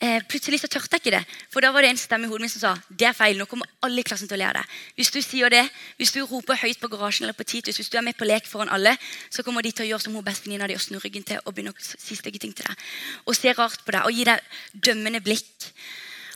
Eh, 0.03 0.19
plutselig 0.27 0.59
så 0.59 0.67
tørte 0.67 0.97
jeg 0.97 1.05
ikke 1.05 1.13
det. 1.15 1.37
For 1.53 1.63
da 1.63 1.69
var 1.71 1.85
det 1.85 1.93
en 1.93 1.99
stemme 1.99 2.27
i 2.27 2.29
hodet 2.29 2.43
mitt 2.43 2.51
som 2.51 2.63
sa 2.65 2.71
det 2.89 3.07
er 3.07 3.15
feil. 3.15 3.37
Nå 3.39 3.47
kommer 3.47 3.69
alle 3.85 4.03
i 4.03 4.07
klassen 4.07 4.27
til 4.27 4.35
å 4.35 4.41
le 4.41 4.47
av 4.49 4.57
det. 4.57 4.63
Hvis 4.99 5.11
du 5.15 5.21
sier 5.23 5.53
det, 5.53 5.63
hvis 5.95 6.11
du 6.11 6.19
roper 6.27 6.59
høyt 6.59 6.81
på 6.81 6.89
garasjen 6.91 7.25
eller 7.25 7.37
på 7.37 7.47
Titus, 7.47 7.79
hvis 7.79 7.91
du 7.93 7.95
er 7.97 8.03
med 8.03 8.17
på 8.19 8.27
lek 8.27 8.49
foran 8.49 8.71
alle, 8.75 8.97
så 9.31 9.45
kommer 9.45 9.63
de 9.63 9.71
til 9.71 9.85
å 9.85 9.89
gjøre 9.93 10.03
som 10.03 10.17
hun 10.17 10.25
bestevenninna 10.25 10.67
di 10.67 10.75
og 10.75 10.83
snu 10.83 10.99
ryggen 10.99 11.23
til 11.23 11.39
og 11.45 11.55
begynne 11.55 11.71
å 11.71 11.79
si 11.79 12.17
stygge 12.19 12.43
ting 12.43 12.51
til 12.55 12.67
deg. 12.67 12.83
Og 13.23 13.37
se 13.39 13.55
rart 13.55 13.85
på 13.85 13.95
deg 13.95 14.09
og 14.09 14.19
gi 14.19 14.27
deg 14.27 14.59
dømmende 14.89 15.23
blikk. 15.23 15.71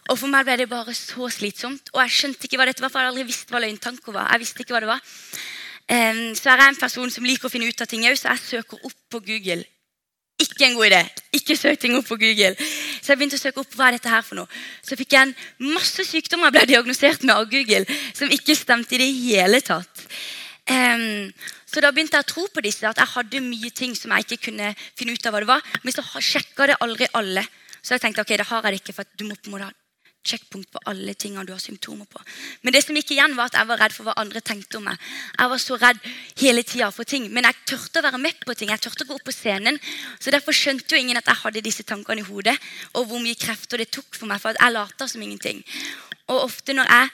Og 0.10 0.18
For 0.18 0.32
meg 0.32 0.48
ble 0.48 0.56
det 0.64 0.70
bare 0.72 0.96
så 0.98 1.28
slitsomt. 1.30 1.92
Og 1.94 2.00
jeg 2.06 2.16
skjønte 2.16 2.48
ikke 2.48 2.62
hva 2.62 2.70
dette 2.70 2.82
var, 2.82 2.94
for 2.94 3.02
jeg 3.02 3.10
hadde 3.10 3.18
aldri 3.18 3.28
visst 3.28 3.52
hva 3.52 3.62
løgntanker 3.62 4.16
var. 4.16 4.32
Jeg 4.34 4.46
visste 4.46 4.64
ikke 4.64 4.78
hva 4.78 4.86
det 4.86 4.90
var. 4.90 5.04
Um, 5.90 6.24
så 6.38 6.54
jeg 6.54 6.70
en 6.70 6.80
person 6.80 7.12
som 7.12 7.28
liker 7.28 7.50
å 7.50 7.52
finne 7.52 7.68
ut 7.70 7.84
av 7.84 7.90
ting 7.90 8.08
òg, 8.08 8.18
så 8.18 8.32
jeg 8.32 8.46
søker 8.46 8.88
opp 8.88 8.98
på 9.12 9.22
Google. 9.26 9.66
Ikke 10.40 10.70
en 10.70 10.76
god 10.78 10.88
idé. 10.88 11.02
Ikke 11.36 11.58
søk 11.60 11.80
ting 11.82 11.96
opp 11.98 12.08
på 12.08 12.18
Google. 12.20 12.54
Så 13.02 13.12
jeg 13.12 13.20
begynte 13.20 13.40
å 13.40 13.42
søke 13.42 13.60
opp 13.64 13.74
hva 13.76 13.90
er 13.90 13.98
dette 13.98 14.12
her 14.12 14.24
for 14.24 14.40
noe. 14.40 14.60
Så 14.86 14.96
fikk 15.00 15.16
jeg 15.16 15.28
en 15.28 15.74
masse 15.76 16.06
sykdommer 16.08 16.48
jeg 16.48 16.56
ble 16.56 16.66
diagnosert 16.72 17.26
med 17.26 17.36
av 17.36 17.50
Google, 17.52 17.84
som 18.16 18.32
ikke 18.32 18.56
stemte 18.56 18.96
i 18.96 19.02
det 19.02 19.10
hele 19.20 19.60
tatt. 19.66 20.06
Um, 20.70 21.28
så 21.68 21.82
da 21.84 21.92
begynte 21.92 22.18
jeg 22.18 22.28
å 22.28 22.30
tro 22.30 22.46
på 22.54 22.64
disse, 22.64 22.88
at 22.88 23.02
jeg 23.02 23.14
hadde 23.16 23.44
mye 23.46 23.74
ting 23.76 23.96
som 23.98 24.14
jeg 24.16 24.28
ikke 24.28 24.50
kunne 24.50 24.72
finne 24.98 25.18
ut 25.18 25.28
av 25.28 25.36
hva 25.36 25.44
det 25.44 25.52
var. 25.52 25.76
Men 25.84 25.96
så 25.96 26.06
sjekka 26.06 26.70
det 26.72 26.80
aldri 26.86 27.10
alle. 27.20 27.44
Så 27.82 27.96
jeg 27.96 28.06
tenkte 28.06 28.24
ok, 28.24 28.36
det 28.40 28.48
har 28.50 28.66
jeg 28.66 28.76
det 28.76 28.82
ikke, 28.84 28.98
for 29.02 29.16
du 29.20 29.28
må 29.28 29.36
på 29.36 29.52
en 29.52 29.58
måte 29.58 29.74
sjekkpunkt 30.26 30.70
på 30.74 30.82
alle 30.90 31.14
tingene 31.18 31.46
du 31.48 31.54
har 31.54 31.62
symptomer 31.64 32.08
på. 32.10 32.22
Men 32.64 32.76
det 32.76 32.82
som 32.84 32.98
gikk 32.98 33.14
igjen 33.16 33.36
var 33.38 33.50
at 33.50 33.58
jeg 33.60 33.70
var 33.70 33.80
redd 33.82 33.96
for 33.96 34.10
hva 34.10 34.18
andre 34.20 34.42
tenkte 34.46 34.80
om 34.80 34.86
meg. 34.90 35.00
Jeg 35.38 35.54
var 35.54 35.64
så 35.64 35.78
redd 35.80 36.02
hele 36.42 36.66
tida 36.68 36.90
for 36.96 37.08
ting. 37.08 37.30
Men 37.34 37.48
jeg 37.48 37.60
tørte 37.74 38.02
å 38.02 38.08
være 38.10 38.22
med 38.22 38.44
på 38.46 38.56
ting. 38.58 38.74
Jeg 38.74 38.84
tørte 38.84 39.08
å 39.08 39.10
gå 39.10 39.18
opp 39.20 39.26
på 39.30 39.36
scenen. 39.36 39.80
Så 40.20 40.34
Derfor 40.36 40.56
skjønte 40.56 40.96
jo 40.96 41.02
ingen 41.02 41.20
at 41.20 41.30
jeg 41.30 41.42
hadde 41.44 41.66
disse 41.66 41.88
tankene 41.88 42.24
i 42.24 42.28
hodet, 42.28 42.56
og 42.94 43.10
hvor 43.10 43.24
mye 43.24 43.40
krefter 43.40 43.82
det 43.82 43.90
tok 43.96 44.12
for 44.18 44.30
meg. 44.30 44.42
For 44.44 44.58
jeg 44.60 44.76
lata 44.76 45.08
som 45.10 45.24
ingenting. 45.24 45.64
Og 46.30 46.46
ofte 46.46 46.76
når 46.76 46.92
jeg 46.92 47.10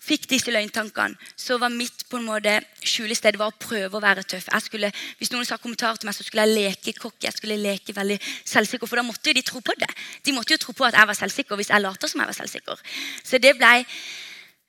fikk 0.00 0.26
disse 0.30 0.52
løgntankene, 0.52 1.16
så 1.38 1.58
var 1.60 1.72
mitt 1.72 2.04
på 2.10 2.18
en 2.18 2.26
måte 2.26 2.56
skjulested 2.84 3.38
var 3.40 3.52
å 3.52 3.58
prøve 3.60 3.96
å 3.96 4.02
være 4.02 4.24
tøff. 4.28 4.48
Skulle, 4.64 4.90
hvis 5.18 5.30
noen 5.32 5.46
sa 5.48 5.58
kommentar 5.60 5.98
til 5.98 6.08
meg, 6.08 6.16
så 6.16 6.26
skulle 6.26 6.46
jeg 6.46 6.56
leke 6.56 6.96
kokk. 6.98 7.18
Jeg 7.24 7.36
skulle 7.36 7.58
leke 7.60 7.94
veldig 7.96 8.18
selvsikker, 8.20 8.90
For 8.90 9.00
da 9.00 9.06
måtte 9.06 9.30
jo 9.30 9.38
de 9.38 9.44
tro 9.46 9.62
på 9.64 9.76
det. 9.78 9.90
De 10.24 10.34
måtte 10.36 10.56
jo 10.56 10.62
tro 10.62 10.74
på 10.76 10.88
at 10.88 10.98
jeg 10.98 11.10
var 11.10 11.18
selvsikker 11.18 11.60
hvis 11.60 11.70
jeg 11.72 11.84
later 11.84 12.10
som 12.10 12.20
jeg 12.20 12.32
var 12.32 12.38
selvsikker. 12.40 12.82
Så 13.24 13.38
det 13.38 13.56
ble 13.58 13.72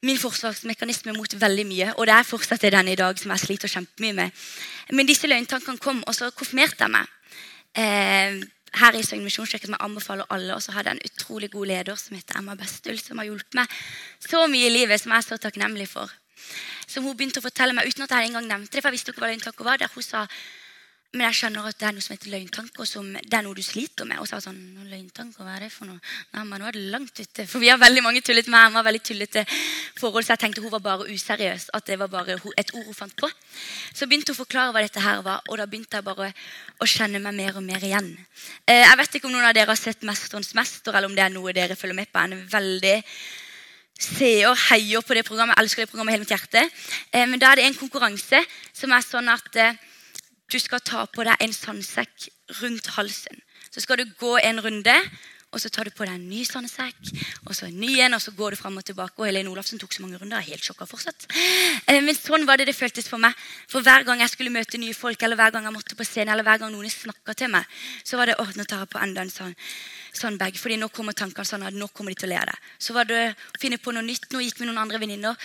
min 0.07 0.17
forsvarsmekanisme 0.17 1.13
mot 1.17 1.35
veldig 1.41 1.65
mye. 1.69 1.91
Og 1.97 2.07
det 2.07 2.15
er 2.15 2.27
fortsatt 2.27 2.61
den 2.61 2.93
i 2.93 2.97
dag 2.99 3.19
som 3.19 3.33
jeg 3.33 3.45
sliter 3.45 3.71
kjempemye 3.71 4.17
med. 4.17 4.45
Men 4.91 5.09
disse 5.09 5.29
løgntankene 5.29 5.81
kom, 5.81 6.03
og 6.07 6.15
så 6.17 6.31
konfirmerte 6.31 6.87
jeg 6.87 6.95
meg. 6.95 7.17
Eh, 7.77 8.41
her 8.79 8.95
i 8.95 9.03
Søgn 9.03 9.25
misjonskirke 9.25 9.67
som 9.67 9.75
jeg 9.75 9.85
anbefaler 9.85 10.29
alle. 10.31 10.55
Og 10.55 10.63
så 10.63 10.75
hadde 10.75 10.91
jeg 10.93 10.99
en 10.99 11.11
utrolig 11.11 11.51
god 11.51 11.69
leder 11.73 11.99
som 11.99 12.15
heter 12.15 12.39
Emma 12.39 12.55
Bestul, 12.59 12.99
som 12.99 13.19
har 13.19 13.27
hjulpet 13.27 13.59
meg 13.59 13.77
så 14.23 14.45
mye 14.51 14.69
i 14.69 14.73
livet, 14.73 15.01
som 15.01 15.11
jeg 15.11 15.23
er 15.23 15.27
så 15.27 15.39
takknemlig 15.41 15.89
for. 15.91 16.11
Som 16.87 17.05
hun 17.05 17.17
begynte 17.17 17.41
å 17.41 17.45
fortelle 17.45 17.75
meg 17.77 17.89
uten 17.89 18.05
at 18.07 18.15
jeg 18.15 18.31
engang 18.31 18.47
nevnte 18.47 18.77
det. 18.77 18.81
for 18.81 18.89
jeg 18.89 18.99
visste 18.99 19.13
ikke 19.13 19.25
hva 19.25 19.33
det 19.35 19.65
var, 19.65 19.81
der 19.81 19.95
hun 19.95 20.05
sa 20.05 20.27
men 21.11 21.25
jeg 21.25 21.35
skjønner 21.41 21.65
at 21.67 21.75
det 21.75 21.87
er 21.89 21.95
noe 21.97 22.03
som 22.05 22.13
heter 22.15 22.31
løgntanker, 22.31 22.87
som 22.87 23.07
det 23.11 23.35
er 23.35 23.43
noe 23.43 23.57
du 23.57 23.63
sliter 23.65 24.07
med. 24.07 24.21
Og 24.23 24.29
så 24.29 24.37
var 24.37 24.43
sånn, 24.45 24.59
løgntanker, 24.87 25.43
hva 25.43 25.57
er 25.57 25.65
det 25.65 25.71
for 25.73 25.89
noe? 25.89 25.99
Nei, 26.31 26.43
men 26.47 26.61
nå 26.63 26.69
er 26.69 26.77
det 26.77 26.83
langt 26.93 27.19
ute. 27.19 27.45
For 27.51 27.59
vi 27.59 27.67
har 27.67 27.81
veldig 27.81 28.03
mange 28.05 28.21
tullete 28.23 28.53
med 28.53 28.69
Emma, 28.69 28.83
veldig 28.87 29.01
tullete 29.09 29.43
forhold, 29.99 30.23
så 30.23 30.37
jeg 30.37 30.43
tenkte 30.45 30.63
hun 30.63 30.71
var 30.71 30.85
bare 30.85 31.09
useriøs. 31.11 31.67
At 31.75 31.91
det 31.91 31.97
var 31.99 32.13
bare 32.13 32.37
et 32.39 32.71
ord 32.77 32.87
hun 32.87 32.95
fant 32.95 33.17
på. 33.19 33.27
Så 33.91 34.07
begynte 34.07 34.31
hun 34.31 34.39
å 34.39 34.41
forklare 34.45 34.71
hva 34.71 34.85
dette 34.85 35.03
her 35.03 35.19
var, 35.27 35.43
og 35.51 35.59
da 35.59 35.67
begynte 35.67 35.99
jeg 35.99 36.07
bare 36.07 36.31
å 36.79 36.87
kjenne 36.87 37.19
meg 37.27 37.35
mer 37.41 37.59
og 37.59 37.67
mer 37.67 37.83
igjen. 37.83 38.09
Eh, 38.63 38.85
jeg 38.85 39.03
vet 39.03 39.19
ikke 39.19 39.27
om 39.27 39.35
noen 39.35 39.51
av 39.51 39.57
dere 39.59 39.75
har 39.75 39.83
sett 39.83 40.07
'Mesterens 40.07 40.55
mester', 40.55 40.95
eller 40.95 41.11
om 41.11 41.15
det 41.15 41.27
er 41.27 41.35
noe 41.35 41.51
dere 41.51 41.75
følger 41.75 41.99
med 41.99 42.07
på. 42.07 42.23
En 42.23 42.39
veldig 42.47 42.97
seer, 43.99 44.55
heier 44.71 45.03
på 45.03 45.13
det 45.13 45.27
programmet. 45.27 45.59
Jeg 45.59 45.63
elsker 45.65 45.83
det 45.83 45.91
programmet 45.91 46.15
hele 46.15 46.23
mitt 46.23 46.33
hjerte. 46.33 46.69
Eh, 47.11 47.27
men 47.27 47.39
da 47.39 47.51
er 47.51 47.55
det 47.59 47.65
en 47.67 47.81
konkurranse 47.83 48.45
som 48.71 48.91
er 48.95 49.03
sånn 49.03 49.27
at 49.27 49.55
eh, 49.59 49.75
du 50.51 50.59
skal 50.59 50.83
ta 50.83 51.05
på 51.07 51.25
deg 51.27 51.39
en 51.43 51.53
sandsekk 51.55 52.29
rundt 52.61 52.93
halsen. 52.97 53.39
Så 53.71 53.83
skal 53.83 54.01
du 54.01 54.09
gå 54.19 54.37
en 54.43 54.59
runde, 54.63 54.95
og 55.51 55.59
så 55.59 55.67
tar 55.67 55.87
du 55.87 55.91
på 55.91 56.05
deg 56.07 56.15
en 56.15 56.29
ny 56.31 56.45
sandsekk, 56.47 57.09
og 57.43 57.51
så 57.55 57.67
en 57.67 57.79
ny 57.79 57.89
en, 57.99 58.13
og 58.15 58.21
så 58.23 58.31
går 58.35 58.53
du 58.53 58.59
fram 58.59 58.77
og 58.79 58.85
tilbake. 58.87 59.19
Og 59.19 59.27
Helene 59.27 59.51
Olafsen 59.51 59.79
tok 59.79 59.91
så 59.91 60.03
mange 60.03 60.19
runder. 60.19 60.39
Jeg 60.39 60.47
er 60.47 60.55
helt 60.55 60.67
sjokka 60.67 60.87
fortsatt. 60.87 61.25
Eh, 61.91 61.99
men 61.99 62.15
sånn 62.15 62.45
var 62.47 62.61
det 62.61 62.69
det 62.69 62.75
føltes 62.77 63.09
for 63.11 63.19
meg. 63.19 63.35
For 63.71 63.83
hver 63.83 64.05
gang 64.07 64.23
jeg 64.23 64.31
skulle 64.31 64.53
møte 64.53 64.79
nye 64.79 64.95
folk, 64.95 65.19
eller 65.19 65.39
hver 65.39 65.51
gang 65.55 65.67
jeg 65.67 65.75
måtte 65.75 65.97
på 65.99 66.07
scenen, 66.07 66.31
eller 66.31 66.47
hver 66.47 66.61
gang 66.63 66.71
noen 66.71 66.91
snakka 66.91 67.35
til 67.35 67.51
meg, 67.51 67.67
så 68.07 68.19
var 68.19 68.31
det 68.31 68.37
å, 68.39 68.47
nå 68.47 68.63
på 68.63 69.03
enda 69.03 69.25
en 69.25 69.33
sånn, 69.33 69.55
sandbag. 70.15 70.55
fordi 70.59 70.77
nå 70.79 70.87
kommer 70.91 71.15
tankene 71.15 71.47
sånn 71.47 71.67
at 71.67 71.75
nå 71.75 71.87
kommer 71.91 72.15
de 72.15 72.21
til 72.21 72.29
å 72.29 72.31
le 72.31 72.39
av 72.39 72.47
det. 72.47 72.57
Så 72.79 72.95
var 72.95 73.11
det 73.11 73.21
å 73.31 73.59
finne 73.59 73.77
på 73.77 73.91
noe 73.91 74.03
nytt. 74.07 74.31
Nå 74.31 74.39
gikk 74.43 74.59
vi 74.59 74.67
noen 74.67 74.79
andre 74.79 74.99
venninner. 75.03 75.35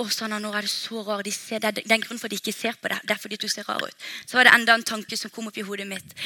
Og 0.00 0.08
sånn, 0.14 0.32
nå 0.40 0.50
er 0.56 0.64
det 0.64 0.72
så 0.72 1.02
rar. 1.04 1.22
De 1.26 1.32
ser, 1.34 1.60
det 1.60 1.70
er 1.70 1.88
den 1.90 2.00
grunnen 2.00 2.20
for 2.20 2.30
at 2.30 2.34
de 2.34 2.40
ikke 2.40 2.56
ser 2.56 2.78
på 2.80 2.88
deg. 2.88 3.02
Det 3.04 3.14
er 3.14 3.20
fordi 3.20 3.38
du 3.40 3.48
ser 3.52 3.68
rar 3.68 3.84
ut. 3.84 4.08
Så 4.24 4.38
var 4.38 4.48
det 4.48 4.54
enda 4.56 4.76
en 4.78 4.86
tanke 4.86 5.18
som 5.20 5.32
kom 5.34 5.50
opp 5.50 5.58
i 5.60 5.66
hodet 5.66 5.88
mitt. 5.88 6.16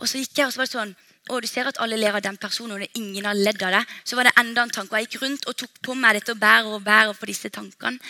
Og 0.00 0.08
så 0.10 0.18
gikk 0.18 0.40
jeg, 0.40 0.48
og 0.48 0.54
så 0.54 0.62
var 0.62 0.70
det 0.70 0.76
sånn 0.76 0.94
Å, 1.30 1.36
du 1.38 1.46
ser 1.46 1.68
at 1.70 1.76
alle 1.78 1.94
ler 1.94 2.16
av 2.18 2.24
den 2.24 2.34
personen, 2.34 2.72
og 2.74 2.80
det 2.82 2.88
er 2.88 2.98
ingen 2.98 3.28
har 3.28 3.36
ledd 3.38 3.60
av 3.62 3.76
det. 3.76 3.82
Så 4.02 4.16
var 4.18 4.26
det 4.26 4.32
enda 4.40 4.64
en 4.66 4.72
tanke. 4.74 4.90
Og 4.90 4.98
jeg 4.98 5.06
gikk 5.06 5.20
rundt 5.22 5.46
og 5.46 5.54
tok 5.60 5.78
på 5.86 5.94
meg 5.94 6.16
dette 6.18 6.34
og 6.34 6.40
bærer 6.42 6.74
og 6.74 6.82
bærer 6.82 7.14
på 7.14 7.28
disse 7.30 7.46
tankene. 7.54 8.02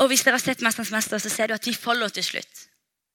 Og 0.00 0.08
hvis 0.08 0.24
dere 0.24 0.38
har 0.38 0.40
sett 0.40 0.64
'Mesterens 0.64 0.94
mester', 0.96 1.20
så 1.20 1.28
ser 1.28 1.48
du 1.48 1.54
at 1.54 1.64
de 1.64 1.74
faller 1.74 2.08
til 2.08 2.24
slutt. 2.24 2.69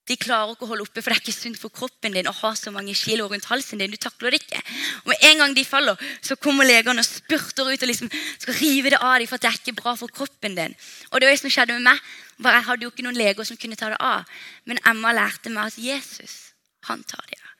De 0.05 0.17
klarer 0.21 0.53
ikke 0.53 0.67
å 0.67 0.69
holde 0.69 0.85
oppe, 0.85 1.01
for 1.01 1.09
det 1.09 1.17
er 1.17 1.24
ikke 1.24 1.33
sunt 1.33 1.57
for 1.57 1.74
kroppen 1.74 2.13
din 2.13 2.27
å 2.29 2.33
ha 2.43 2.51
så 2.57 2.69
mange 2.74 2.93
kilo 2.97 3.25
rundt 3.31 3.47
halsen 3.50 3.81
din. 3.81 3.93
Du 3.93 3.97
takler 3.97 4.35
det 4.35 4.43
ikke. 4.43 4.62
Og 5.01 5.09
med 5.09 5.24
en 5.31 5.41
gang 5.41 5.55
de 5.57 5.63
faller, 5.65 6.03
så 6.21 6.38
kommer 6.38 6.67
legene 6.67 7.01
og 7.01 7.07
spurter 7.07 7.71
ut 7.71 7.85
og 7.88 7.89
liksom 7.89 8.12
skal 8.13 8.59
rive 8.59 8.93
det 8.93 9.01
av 9.01 9.17
dem, 9.17 9.29
for 9.31 9.41
det 9.41 9.50
er 9.50 9.57
ikke 9.57 9.77
bra 9.81 9.95
for 9.97 10.13
kroppen 10.13 10.59
din. 10.59 10.77
Og 11.09 11.17
det 11.17 11.25
var 11.29 11.33
det 11.33 11.41
som 11.41 11.55
skjedde 11.57 11.79
med 11.79 11.89
meg. 11.89 12.05
Bare 12.38 12.59
jeg 12.59 12.67
hadde 12.69 12.85
jo 12.85 12.93
ikke 12.93 13.07
noen 13.07 13.17
leger 13.17 13.47
som 13.47 13.57
kunne 13.57 13.79
ta 13.79 13.89
det 13.95 14.00
av. 14.03 14.38
Men 14.69 14.81
Emma 14.85 15.15
lærte 15.15 15.50
meg 15.50 15.74
at 15.74 15.81
Jesus, 15.81 16.38
han 16.85 17.01
tar 17.07 17.25
det 17.31 17.41
av. 17.41 17.51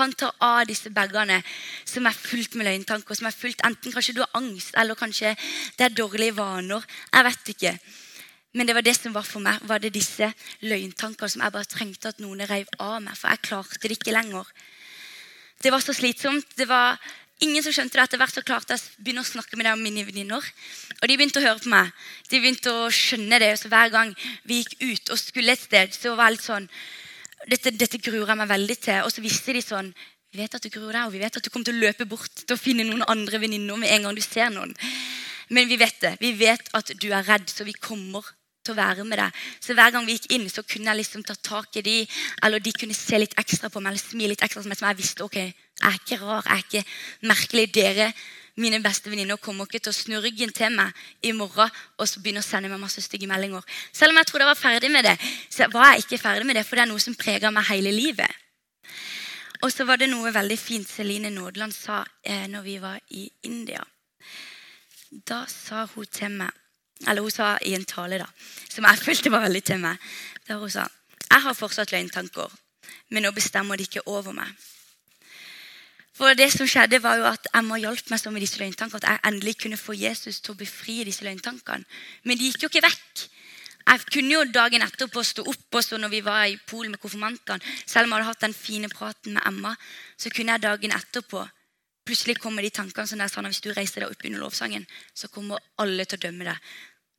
Han 0.00 0.12
tar 0.12 0.36
av 0.44 0.66
disse 0.68 0.92
bagene 0.94 1.40
som 1.88 2.06
er 2.06 2.16
fullt 2.16 2.54
med 2.56 2.68
løgntanker. 2.68 3.14
som 3.14 3.26
er 3.26 3.36
fullt, 3.36 3.60
Enten 3.64 3.92
kanskje 3.92 4.14
du 4.14 4.20
har 4.20 4.30
angst, 4.34 4.72
eller 4.76 4.94
kanskje 4.94 5.36
det 5.76 5.84
er 5.84 5.96
dårlige 5.96 6.36
vaner. 6.36 6.84
Jeg 7.12 7.24
vet 7.24 7.48
ikke. 7.54 7.78
Men 8.52 8.66
det 8.66 8.74
var 8.74 8.82
det 8.82 8.96
som 8.96 9.14
var 9.14 9.26
for 9.26 9.42
meg, 9.44 9.62
var 9.62 9.78
det 9.78 9.92
disse 9.94 10.26
løgntankene 10.66 11.30
som 11.30 11.42
jeg 11.44 11.54
bare 11.54 11.70
trengte 11.70 12.10
at 12.10 12.22
noen 12.22 12.42
reiv 12.50 12.70
av 12.82 12.98
meg. 13.04 13.14
For 13.18 13.30
jeg 13.30 13.46
klarte 13.46 13.82
det 13.84 13.98
ikke 13.98 14.14
lenger. 14.16 14.48
Det 15.60 15.70
var 15.70 15.84
så 15.84 15.94
slitsomt. 15.94 16.56
det 16.56 16.68
var 16.68 16.98
Ingen 17.40 17.64
som 17.64 17.72
skjønte 17.72 17.96
det. 17.96 18.02
Etter 18.04 18.20
hvert 18.20 18.36
så 18.36 18.42
klarte 18.44 18.76
jeg 18.76 18.82
å 18.82 19.04
begynne 19.04 19.22
å 19.24 19.28
snakke 19.28 19.56
med 19.56 19.64
dem 19.64 19.78
om 19.78 19.84
mine 19.84 20.04
venninner. 20.04 20.44
Og 20.98 21.06
de 21.08 21.14
begynte 21.16 21.40
å 21.40 21.44
høre 21.46 21.62
på 21.62 21.70
meg. 21.72 21.92
De 22.28 22.40
begynte 22.40 22.72
å 22.82 22.90
skjønne 22.92 23.38
det. 23.40 23.54
Så 23.56 23.70
hver 23.72 23.92
gang 23.94 24.12
vi 24.44 24.58
gikk 24.60 24.74
ut 24.82 25.12
og 25.14 25.20
skulle 25.20 25.54
et 25.56 25.62
sted, 25.62 25.94
så 25.96 26.12
var 26.18 26.28
det 26.28 26.36
litt 26.36 26.44
sånn 26.44 26.68
dette, 27.48 27.72
dette 27.72 28.00
gruer 28.04 28.28
jeg 28.28 28.40
meg 28.42 28.50
veldig 28.50 28.76
til. 28.84 29.00
Og 29.06 29.14
så 29.14 29.24
visste 29.24 29.56
de 29.56 29.64
sånn 29.64 29.94
Vi 30.30 30.38
vet 30.38 30.52
at 30.54 30.62
du 30.62 30.70
gruer 30.70 30.94
deg, 30.94 31.08
og 31.08 31.14
vi 31.16 31.18
vet 31.18 31.36
at 31.40 31.42
du 31.42 31.50
kommer 31.50 31.66
til 31.66 31.80
å 31.80 31.86
løpe 31.88 32.04
bort 32.06 32.44
til 32.44 32.54
å 32.54 32.60
finne 32.60 32.84
noen 32.86 33.02
andre 33.10 33.40
venninner 33.42 33.80
med 33.80 33.90
en 33.90 34.04
gang 34.06 34.14
du 34.14 34.22
ser 34.22 34.52
noen. 34.54 34.76
Men 35.50 35.66
vi 35.66 35.74
vet 35.80 35.96
det. 36.04 36.12
Vi 36.20 36.30
vet 36.38 36.68
at 36.78 36.92
du 37.02 37.08
er 37.10 37.26
redd, 37.26 37.48
så 37.50 37.66
vi 37.66 37.74
kommer 37.74 38.28
til 38.64 38.74
å 38.74 38.78
være 38.78 39.06
med 39.08 39.20
deg. 39.20 39.38
Så 39.62 39.76
hver 39.76 39.94
gang 39.94 40.06
vi 40.06 40.16
gikk 40.18 40.30
inn, 40.36 40.48
så 40.52 40.64
kunne 40.66 40.92
jeg 40.92 41.00
liksom 41.00 41.24
ta 41.26 41.36
tak 41.36 41.80
i 41.80 41.84
de, 41.86 41.96
eller 42.44 42.62
de 42.62 42.74
kunne 42.76 42.96
se 42.96 43.20
litt 43.20 43.36
ekstra 43.40 43.70
på 43.72 43.80
meg 43.80 43.94
eller 43.94 44.02
smile 44.02 44.34
litt 44.34 44.44
ekstra, 44.44 44.64
som 44.64 44.74
jeg 44.74 44.98
visste 44.98 45.24
ok, 45.24 45.38
jeg 45.40 45.88
er 45.88 45.96
ikke 45.96 46.20
rar, 46.20 46.44
jeg 46.44 46.52
er 46.58 46.66
ikke 46.66 47.28
merkelig. 47.30 47.66
Dere 47.72 48.10
mine 48.60 48.82
beste 48.84 49.08
venninner 49.08 49.40
kommer 49.40 49.68
ikke 49.68 49.80
til 49.86 49.92
å 49.92 49.96
snu 49.96 50.18
ryggen 50.20 50.52
til 50.52 50.74
meg 50.74 50.96
i 51.24 51.32
morgen 51.32 51.70
og 51.96 52.08
så 52.08 52.20
begynne 52.20 52.42
å 52.42 52.46
sende 52.46 52.68
meg 52.68 52.82
masse 52.82 53.00
stygge 53.04 53.28
meldinger. 53.30 53.64
Selv 53.92 54.12
om 54.12 54.20
jeg 54.20 54.28
trodde 54.28 54.44
jeg 54.44 54.52
var 54.52 54.60
ferdig 54.60 54.90
med 54.92 55.06
det, 55.08 55.16
så 55.48 55.70
var 55.72 55.94
jeg 55.94 56.04
ikke 56.04 56.20
ferdig 56.20 56.48
med 56.48 56.58
det, 56.58 56.66
for 56.68 56.76
det 56.76 56.84
er 56.84 56.90
noe 56.90 57.02
som 57.02 57.16
preger 57.16 57.54
meg 57.54 57.68
hele 57.70 57.94
livet. 57.94 58.28
Og 59.60 59.72
så 59.72 59.84
var 59.88 60.00
det 60.00 60.08
noe 60.10 60.32
veldig 60.32 60.56
fint 60.60 60.88
Celine 60.88 61.32
Nådeland 61.32 61.72
sa 61.76 62.02
eh, 62.24 62.46
når 62.48 62.62
vi 62.64 62.76
var 62.80 63.00
i 63.16 63.26
India. 63.48 63.82
Da 65.10 65.42
sa 65.48 65.86
hun 65.94 66.08
til 66.08 66.36
meg 66.40 66.59
Eller 67.08 67.24
hun 67.24 67.32
sa 67.32 67.54
i 67.64 67.74
en 67.74 67.86
tale 67.88 68.18
da, 68.20 68.26
som 68.68 68.84
jeg 68.84 69.02
følte 69.06 69.32
var 69.32 69.46
veldig 69.46 69.62
til 69.64 69.80
meg. 69.82 70.10
Der 70.48 70.60
hun 70.60 70.72
sa 70.72 70.88
jeg 71.30 71.44
har 71.44 71.54
fortsatt 71.54 71.92
løgntanker, 71.94 72.50
men 73.14 73.22
nå 73.22 73.30
bestemmer 73.30 73.78
de 73.78 73.86
ikke 73.86 74.02
over 74.10 74.34
meg. 74.34 74.48
For 76.20 76.34
det 76.36 76.50
som 76.52 76.68
skjedde 76.68 76.98
var 77.00 77.20
jo 77.20 77.28
at 77.30 77.46
Emma 77.56 77.78
hjalp 77.80 78.10
meg 78.10 78.20
så 78.20 78.32
med 78.34 78.42
disse 78.44 78.58
løgntankene. 78.60 78.98
At 78.98 79.06
jeg 79.08 79.30
endelig 79.30 79.54
kunne 79.62 79.78
få 79.80 79.94
Jesus 79.96 80.40
til 80.42 80.52
å 80.52 80.58
befri 80.58 80.98
disse 81.06 81.24
løgntankene. 81.24 81.86
Men 82.28 82.36
de 82.36 82.50
gikk 82.50 82.66
jo 82.66 82.68
ikke 82.72 82.82
vekk. 82.84 83.22
Jeg 83.86 84.04
kunne 84.12 84.34
jo 84.34 84.42
dagen 84.52 84.84
etterpå 84.84 85.22
stå 85.24 85.46
opp 85.48 85.78
også 85.80 85.96
når 86.02 86.12
vi 86.12 86.20
var 86.26 86.44
i 86.50 86.58
Polen 86.68 86.92
med 86.92 87.00
konfirmantene. 87.00 87.62
Selv 87.86 88.04
om 88.04 88.12
jeg 88.12 88.20
hadde 88.20 88.32
hatt 88.34 88.44
den 88.44 88.58
fine 88.58 88.90
praten 88.92 89.38
med 89.38 89.46
Emma, 89.48 89.72
så 90.20 90.34
kunne 90.34 90.58
jeg 90.58 90.66
dagen 90.66 90.98
etterpå 90.98 91.46
Plutselig 92.10 92.40
kommer 92.40 92.64
de 92.64 92.72
tankene 92.74 93.06
som 93.06 93.20
jeg 93.20 93.30
sånn 93.30 93.46
at 93.46 93.52
hvis 93.52 93.62
du 93.62 93.74
reiser 93.76 94.02
deg 94.02 94.10
opp 94.10 94.24
under 94.24 94.40
lovsangen, 94.40 94.86
så 95.14 95.28
kommer 95.30 95.60
alle 95.78 96.06
til 96.08 96.16
å 96.16 96.22
dømme 96.24 96.46
deg. 96.48 96.70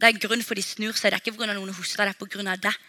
Det 0.02 0.10
er 0.10 0.18
grunn 0.24 0.42
for 0.42 0.58
de 0.58 0.66
snur 0.66 0.98
seg. 0.98 1.12
Det 1.14 1.20
er 1.20 1.22
ikke 1.22 1.38
pga. 1.38 1.54
noen 1.54 1.76
hoster, 1.78 2.10
det 2.10 2.16
er 2.16 2.26
pga. 2.26 2.56
deg. 2.58 2.80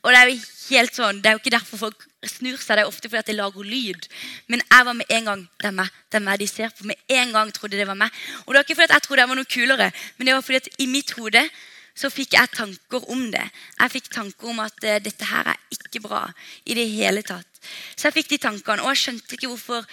Og 0.00 0.12
det 0.12 0.20
er 0.20 0.30
jo 0.30 0.36
helt 0.70 0.96
sånn, 0.96 1.18
det 1.20 1.28
er 1.28 1.34
jo 1.36 1.40
ikke 1.42 1.52
derfor 1.52 1.80
folk 1.80 2.04
snur 2.24 2.56
seg, 2.60 2.78
det 2.78 2.84
er 2.84 2.88
ofte 2.88 3.08
fordi 3.08 3.20
at 3.20 3.28
det 3.28 3.36
lager 3.36 3.66
lyd. 3.66 4.06
Men 4.48 4.62
jeg 4.64 4.86
var 4.86 4.96
med 4.96 5.12
en 5.16 5.26
gang 5.28 5.42
det 5.60 5.68
er 5.68 5.74
meg, 5.76 5.98
det 6.08 6.20
er 6.20 6.24
meg 6.24 6.40
de 6.40 6.48
ser 6.48 6.72
på. 6.72 6.86
Med 6.88 7.16
en 7.20 7.34
gang 7.36 7.52
trodde 7.52 7.76
det 7.76 7.88
var 7.88 7.98
meg. 8.00 8.22
Og 8.46 8.54
det 8.54 8.60
var 8.60 8.64
ikke 8.64 8.78
fordi 8.78 8.88
at 8.88 8.96
jeg 8.96 9.06
trodde 9.06 9.24
jeg 9.24 9.32
var 9.32 9.40
noe 9.40 9.50
kulere, 9.56 9.90
men 10.16 10.30
det 10.30 10.36
var 10.36 10.46
fordi 10.46 10.60
at 10.62 10.70
i 10.80 10.88
mitt 10.88 11.12
hode 11.18 11.44
så 12.00 12.08
fikk 12.12 12.36
jeg 12.38 12.52
tanker 12.54 13.08
om 13.12 13.26
det. 13.34 13.44
Jeg 13.76 13.92
fikk 13.96 14.08
tanker 14.14 14.52
om 14.52 14.62
at 14.64 14.86
uh, 14.86 14.96
dette 15.04 15.26
her 15.28 15.52
er 15.52 15.58
ikke 15.74 16.00
bra 16.06 16.22
i 16.64 16.76
det 16.78 16.86
hele 16.94 17.24
tatt. 17.26 17.48
Så 17.92 18.08
jeg 18.08 18.20
fikk 18.20 18.30
de 18.32 18.40
tankene, 18.40 18.86
og 18.86 18.94
jeg 18.94 19.02
skjønte 19.02 19.36
ikke 19.36 19.50
hvorfor 19.52 19.84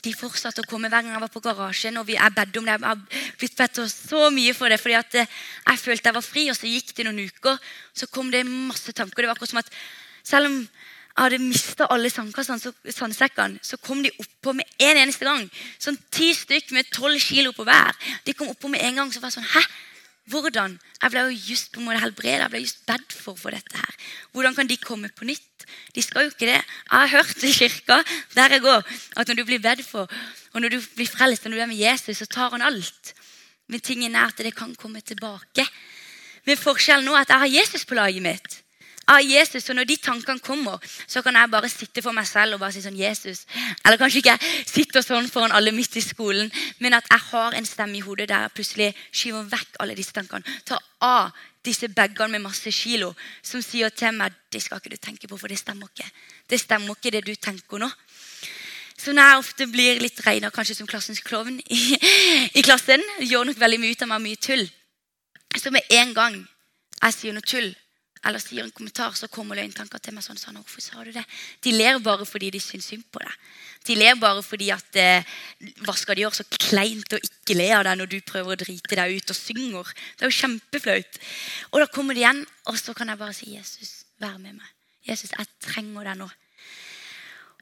de 0.00 0.12
fortsatte 0.16 0.62
å 0.62 0.68
komme 0.68 0.88
hver 0.88 1.02
gang 1.04 1.12
jeg 1.12 1.22
var 1.22 1.32
på 1.32 1.42
garasjen. 1.44 1.98
og 2.00 2.08
jeg 2.08 2.34
bedde 2.36 2.60
om 2.60 2.68
det. 2.68 2.76
Jeg 2.76 2.86
har 2.86 3.00
blitt 3.40 3.56
bedt 3.56 3.80
så 3.92 4.30
mye 4.32 4.54
for 4.56 4.72
det, 4.72 4.80
fordi 4.80 4.96
at 4.96 5.16
eh, 5.20 5.34
jeg 5.66 5.82
følte 5.82 6.08
jeg 6.08 6.16
var 6.16 6.24
fri. 6.24 6.46
Og 6.50 6.56
så 6.56 6.70
gikk 6.70 6.94
det 6.96 7.06
noen 7.08 7.26
uker, 7.26 7.58
så 7.92 8.08
kom 8.08 8.30
det 8.32 8.46
masse 8.48 8.92
tanker. 8.96 9.22
Det 9.22 9.28
var 9.28 9.36
akkurat 9.36 9.52
som 9.52 9.62
at 9.62 9.74
selv 10.22 10.48
om 10.48 10.56
jeg 10.60 11.24
hadde 11.26 11.42
mista 11.42 11.86
alle 11.90 12.08
sandsekkene, 12.08 13.60
så 13.66 13.76
kom 13.82 14.00
de 14.04 14.12
oppå 14.22 14.54
med 14.56 14.68
en 14.80 15.02
eneste 15.02 15.26
gang. 15.26 15.42
Sånn 15.82 15.98
ti 16.14 16.30
stykk 16.32 16.70
med 16.72 16.88
tolv 16.94 17.20
kilo 17.20 17.52
på 17.52 17.66
hver. 17.68 17.96
De 18.24 18.32
kom 18.32 18.48
oppå 18.48 18.70
med 18.72 18.80
en 18.86 19.02
gang. 19.02 19.12
Så 19.12 19.20
var 19.20 19.28
jeg 19.28 19.40
sånn 19.40 19.52
Hæ? 19.52 19.64
Hvordan? 20.30 20.76
Jeg 21.02 21.12
ble 21.12 21.26
jo 21.26 21.40
just 21.50 21.72
på 21.74 21.82
en 21.82 21.90
måte 21.90 22.00
helbredet. 22.04 22.44
Jeg 22.46 22.52
ble 22.54 22.62
just 22.62 22.86
bedt 22.88 23.16
for 23.16 23.36
for 23.36 23.52
dette 23.52 23.76
her. 23.76 23.89
Hvordan 24.32 24.54
kan 24.54 24.68
de 24.70 24.76
komme 24.76 25.08
på 25.08 25.24
nytt? 25.28 25.66
De 25.94 26.02
skal 26.02 26.26
jo 26.26 26.32
ikke 26.32 26.48
det. 26.48 26.60
Jeg 26.60 26.98
har 26.98 27.12
hørt 27.14 27.44
i 27.44 27.52
kirka 27.52 28.00
der 28.34 28.56
jeg 28.56 28.64
går, 28.64 28.82
at 29.16 29.28
når 29.28 29.34
du 29.34 29.44
blir 29.44 29.62
bedt 29.62 29.86
for, 29.86 30.10
og 30.52 30.60
når 30.60 30.68
du 30.76 30.80
blir 30.96 31.10
frelst 31.10 31.46
og 31.46 31.50
når 31.50 31.56
du 31.56 31.62
er 31.62 31.72
med 31.72 31.82
Jesus, 31.82 32.16
så 32.18 32.26
tar 32.26 32.50
han 32.50 32.62
alt. 32.62 33.14
Men 33.70 33.80
tingen 33.80 34.14
er 34.14 34.32
at 34.32 34.38
det 34.38 34.54
kan 34.56 34.74
komme 34.74 35.00
tilbake. 35.00 35.66
Men 36.46 36.58
forskjellen 36.58 37.06
nå 37.06 37.14
er 37.14 37.26
at 37.26 37.30
jeg 37.30 37.42
har 37.44 37.54
Jesus 37.60 37.84
på 37.86 37.94
laget 37.98 38.22
mitt 38.24 38.56
Jeg 39.10 39.14
har 39.16 39.40
Jesus. 39.40 39.68
Og 39.68 39.74
når 39.74 39.84
de 39.84 39.96
tankene 39.96 40.38
kommer, 40.38 40.78
så 41.06 41.22
kan 41.22 41.34
jeg 41.34 41.50
bare 41.50 41.68
sitte 41.68 42.02
for 42.02 42.14
meg 42.14 42.26
selv 42.26 42.54
og 42.54 42.60
bare 42.60 42.72
si 42.72 42.82
sånn 42.84 42.98
Jesus. 42.98 43.42
Eller 43.84 43.98
kanskje 43.98 44.20
ikke 44.22 44.36
jeg 44.36 44.66
sitter 44.70 45.02
sånn 45.02 45.26
foran 45.28 45.54
alle 45.56 45.72
midt 45.74 45.96
i 45.98 46.02
skolen, 46.04 46.52
men 46.78 46.94
at 46.94 47.08
jeg 47.10 47.24
har 47.32 47.56
en 47.58 47.66
stemme 47.66 47.98
i 47.98 48.04
hodet 48.04 48.28
der 48.30 48.46
jeg 48.46 48.54
plutselig 48.54 48.90
skyver 49.10 49.48
vekk 49.50 49.80
alle 49.82 49.96
disse 49.98 50.14
tankene. 50.14 50.46
Tar 50.64 50.78
av 51.02 51.34
disse 51.64 51.88
bagene 51.92 52.38
med 52.38 52.46
masse 52.48 52.72
kilo 52.72 53.12
som 53.42 53.62
sier 53.62 53.92
til 53.92 54.14
meg 54.16 54.36
det 54.52 54.62
skal 54.64 54.80
ikke 54.80 54.92
du 54.94 55.00
tenke 55.00 55.28
på, 55.28 55.36
for 55.36 55.48
det 55.48 55.58
stemmer 55.60 55.90
ikke. 55.90 56.08
Det 56.48 56.60
stemmer 56.60 56.96
ikke, 56.96 57.12
det 57.14 57.24
du 57.26 57.34
tenker 57.34 57.82
nå. 57.82 57.90
Så 59.00 59.14
når 59.16 59.28
jeg 59.28 59.40
ofte 59.40 59.66
blir 59.70 60.00
litt 60.02 60.18
regna 60.26 60.50
kanskje 60.52 60.76
som 60.76 60.88
klassens 60.88 61.22
klovn 61.24 61.60
i, 61.64 61.80
i, 62.52 62.62
klassen, 62.64 63.00
gjør 63.24 63.48
nok 63.48 63.60
veldig 63.60 63.78
mye 63.80 63.96
ut 63.96 64.02
av 64.04 64.10
meg 64.12 64.24
mye 64.26 64.40
tull. 64.40 64.66
Så 65.56 65.72
med 65.72 65.86
en 65.96 66.12
gang 66.16 66.36
jeg 67.00 67.16
sier 67.16 67.36
noe 67.36 67.46
tull, 67.46 67.70
eller 68.26 68.42
sier 68.42 68.66
en 68.66 68.74
kommentar, 68.74 69.14
så 69.16 69.30
kommer 69.32 69.56
løgntanker 69.56 70.00
til 70.02 70.12
meg 70.16 70.24
sånn, 70.24 70.38
sånn 70.40 70.58
Hvorfor 70.60 70.84
sa 70.84 71.04
du 71.04 71.12
det? 71.14 71.22
De 71.64 71.72
ler 71.72 72.00
bare 72.04 72.26
fordi 72.28 72.50
de 72.52 72.60
syns 72.60 72.90
synd 72.92 73.06
på 73.12 73.22
deg. 73.22 73.36
De 73.88 73.96
ler 73.96 74.18
bare 74.20 74.42
fordi 74.44 74.68
at 74.74 74.98
eh, 75.00 75.30
Hva 75.86 75.94
skal 75.96 76.18
de 76.18 76.26
gjøre 76.26 76.40
så 76.42 76.44
kleint 76.52 77.16
å 77.16 77.20
ikke 77.20 77.56
le 77.56 77.70
av 77.78 77.86
deg 77.88 77.96
når 77.96 78.10
du 78.12 78.18
prøver 78.28 78.52
å 78.52 78.60
drite 78.60 78.98
deg 78.98 79.16
ut 79.16 79.32
og 79.32 79.38
synger? 79.38 79.94
Det 80.18 80.26
er 80.26 80.32
jo 80.32 80.40
kjempeflaut. 80.40 81.20
Og 81.72 81.80
da 81.80 81.88
kommer 81.94 82.16
de 82.16 82.24
igjen, 82.26 82.44
og 82.68 82.76
så 82.80 82.94
kan 82.96 83.08
jeg 83.08 83.22
bare 83.22 83.36
si 83.36 83.54
Jesus, 83.54 84.02
vær 84.20 84.36
med 84.36 84.58
meg. 84.58 84.68
Jesus, 85.08 85.32
jeg 85.32 85.48
trenger 85.64 86.10
deg 86.10 86.20
nå. 86.20 86.28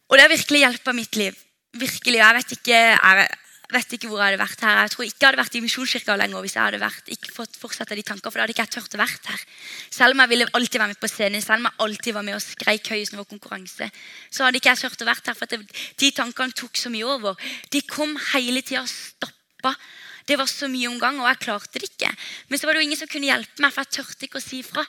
Og 0.09 0.17
det 0.17 0.25
har 0.25 0.33
virkelig 0.33 0.65
hjulpet 0.65 0.97
mitt 0.97 1.21
liv. 1.21 1.45
Virkelig. 1.79 2.19
Jeg 2.19 2.37
vet 2.39 2.55
ikke 2.57 2.83
jeg, 2.83 3.29
vet 3.69 3.93
ikke 3.93 4.09
hvor 4.09 4.23
jeg 4.23 4.33
hadde 4.33 4.41
vært 4.41 4.63
her. 4.65 4.79
Jeg 4.81 4.93
tror 4.95 5.05
ikke 5.05 5.21
jeg 5.21 5.29
hadde 5.29 5.41
vært 5.43 5.57
i 5.59 5.61
Misjonskirka 5.65 6.17
lenger 6.17 6.45
hvis 6.45 6.57
jeg 6.57 6.65
hadde 6.65 6.81
vært, 6.81 7.11
ikke 7.13 7.33
fått 7.35 7.59
fortsette 7.61 7.99
de 7.99 8.05
tankene. 8.07 8.33
for 8.33 8.41
da 8.41 8.47
hadde 8.47 8.55
ikke 8.57 8.65
jeg 8.65 8.75
tørt 8.79 8.97
å 8.97 9.01
vært 9.03 9.29
her. 9.29 9.43
Selv 9.93 10.17
om 10.17 10.23
jeg 10.25 10.33
ville 10.33 10.49
alltid 10.57 10.81
være 10.81 10.95
med 10.95 11.01
på 11.03 11.11
scenen, 11.13 11.45
selv 11.45 11.61
om 11.61 11.69
jeg 11.69 11.81
alltid 11.87 12.17
var 12.17 12.27
med 12.29 12.39
og 12.39 12.45
skreik 12.45 12.93
høyest 12.95 13.13
når 13.13 13.21
det 13.21 13.25
var 13.25 13.33
konkurranse, 13.35 13.91
så 14.31 14.47
hadde 14.47 14.63
ikke 14.63 14.73
jeg 14.73 14.83
tørt 14.85 15.05
å 15.05 15.11
vært 15.11 15.29
her, 15.29 15.37
for 15.37 15.53
det, 15.53 15.61
de 16.01 16.11
tankene 16.17 16.57
tok 16.57 16.81
så 16.81 16.93
mye 16.95 17.11
over. 17.19 17.51
De 17.69 17.85
kom 17.85 18.17
hele 18.33 18.65
tida 18.65 18.87
og 18.87 18.93
stoppa. 18.93 19.75
Det 20.29 20.37
var 20.41 20.49
så 20.49 20.69
mye 20.73 20.89
om 20.89 20.99
gang, 21.01 21.21
og 21.21 21.29
jeg 21.29 21.45
klarte 21.45 21.81
det 21.81 21.93
ikke. 21.93 22.11
Men 22.49 22.61
så 22.61 22.69
var 22.69 22.77
det 22.77 22.83
jo 22.83 22.89
ingen 22.89 23.01
som 23.01 23.09
kunne 23.13 23.29
hjelpe 23.29 23.65
meg, 23.65 23.73
for 23.73 23.85
jeg 23.85 24.01
tørte 24.01 24.29
ikke 24.29 24.41
å 24.41 24.45
si 24.45 24.65
ifra. 24.65 24.85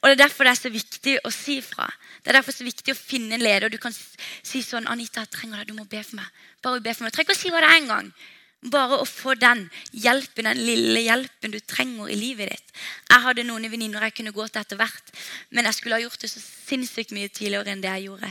Og 0.00 0.08
Det 0.08 0.12
er 0.16 0.22
derfor 0.24 0.44
det 0.44 0.50
er 0.50 0.62
så 0.62 0.72
viktig 0.72 1.18
å 1.24 1.30
si 1.30 1.60
fra. 1.60 1.86
Det 2.24 2.32
er 2.32 2.38
derfor 2.40 2.56
så 2.56 2.64
viktig 2.64 2.94
å 2.94 2.98
finne 2.98 3.36
en 3.36 3.44
leder. 3.44 3.68
Du 3.68 3.78
kan 3.78 3.92
si 3.92 4.62
sånn 4.62 4.88
'Anita, 4.88 5.20
jeg 5.20 5.30
trenger 5.30 5.58
deg. 5.58 5.68
Du 5.68 5.74
må 5.74 5.84
be 5.84 6.02
for 6.02 6.16
meg.' 6.16 6.30
Bare 6.62 6.80
be 6.80 6.94
for 6.94 7.04
meg. 7.04 7.12
Trenger 7.12 7.30
ikke 7.30 7.38
å 7.38 7.42
si 7.42 7.50
hva 7.50 7.60
det 7.60 7.68
er 7.68 7.80
engang. 7.80 8.12
Bare 8.60 8.98
å 9.00 9.06
få 9.08 9.32
den 9.40 9.70
hjelpen, 9.96 10.44
den 10.44 10.58
lille 10.60 11.00
hjelpen 11.00 11.50
du 11.50 11.60
trenger 11.60 12.10
i 12.12 12.16
livet 12.16 12.50
ditt. 12.52 12.72
Jeg 13.08 13.24
hadde 13.24 13.44
noen 13.48 13.64
venninner 13.72 14.02
jeg 14.04 14.18
kunne 14.18 14.34
gå 14.36 14.44
til 14.48 14.60
etter 14.60 14.76
hvert, 14.76 15.12
men 15.48 15.64
jeg 15.64 15.78
skulle 15.78 15.96
ha 15.96 16.02
gjort 16.02 16.20
det 16.20 16.28
så 16.28 16.42
sinnssykt 16.44 17.14
mye 17.16 17.32
tidligere 17.32 17.72
enn 17.72 17.80
det 17.80 17.88
jeg 17.88 18.10
gjorde. 18.10 18.28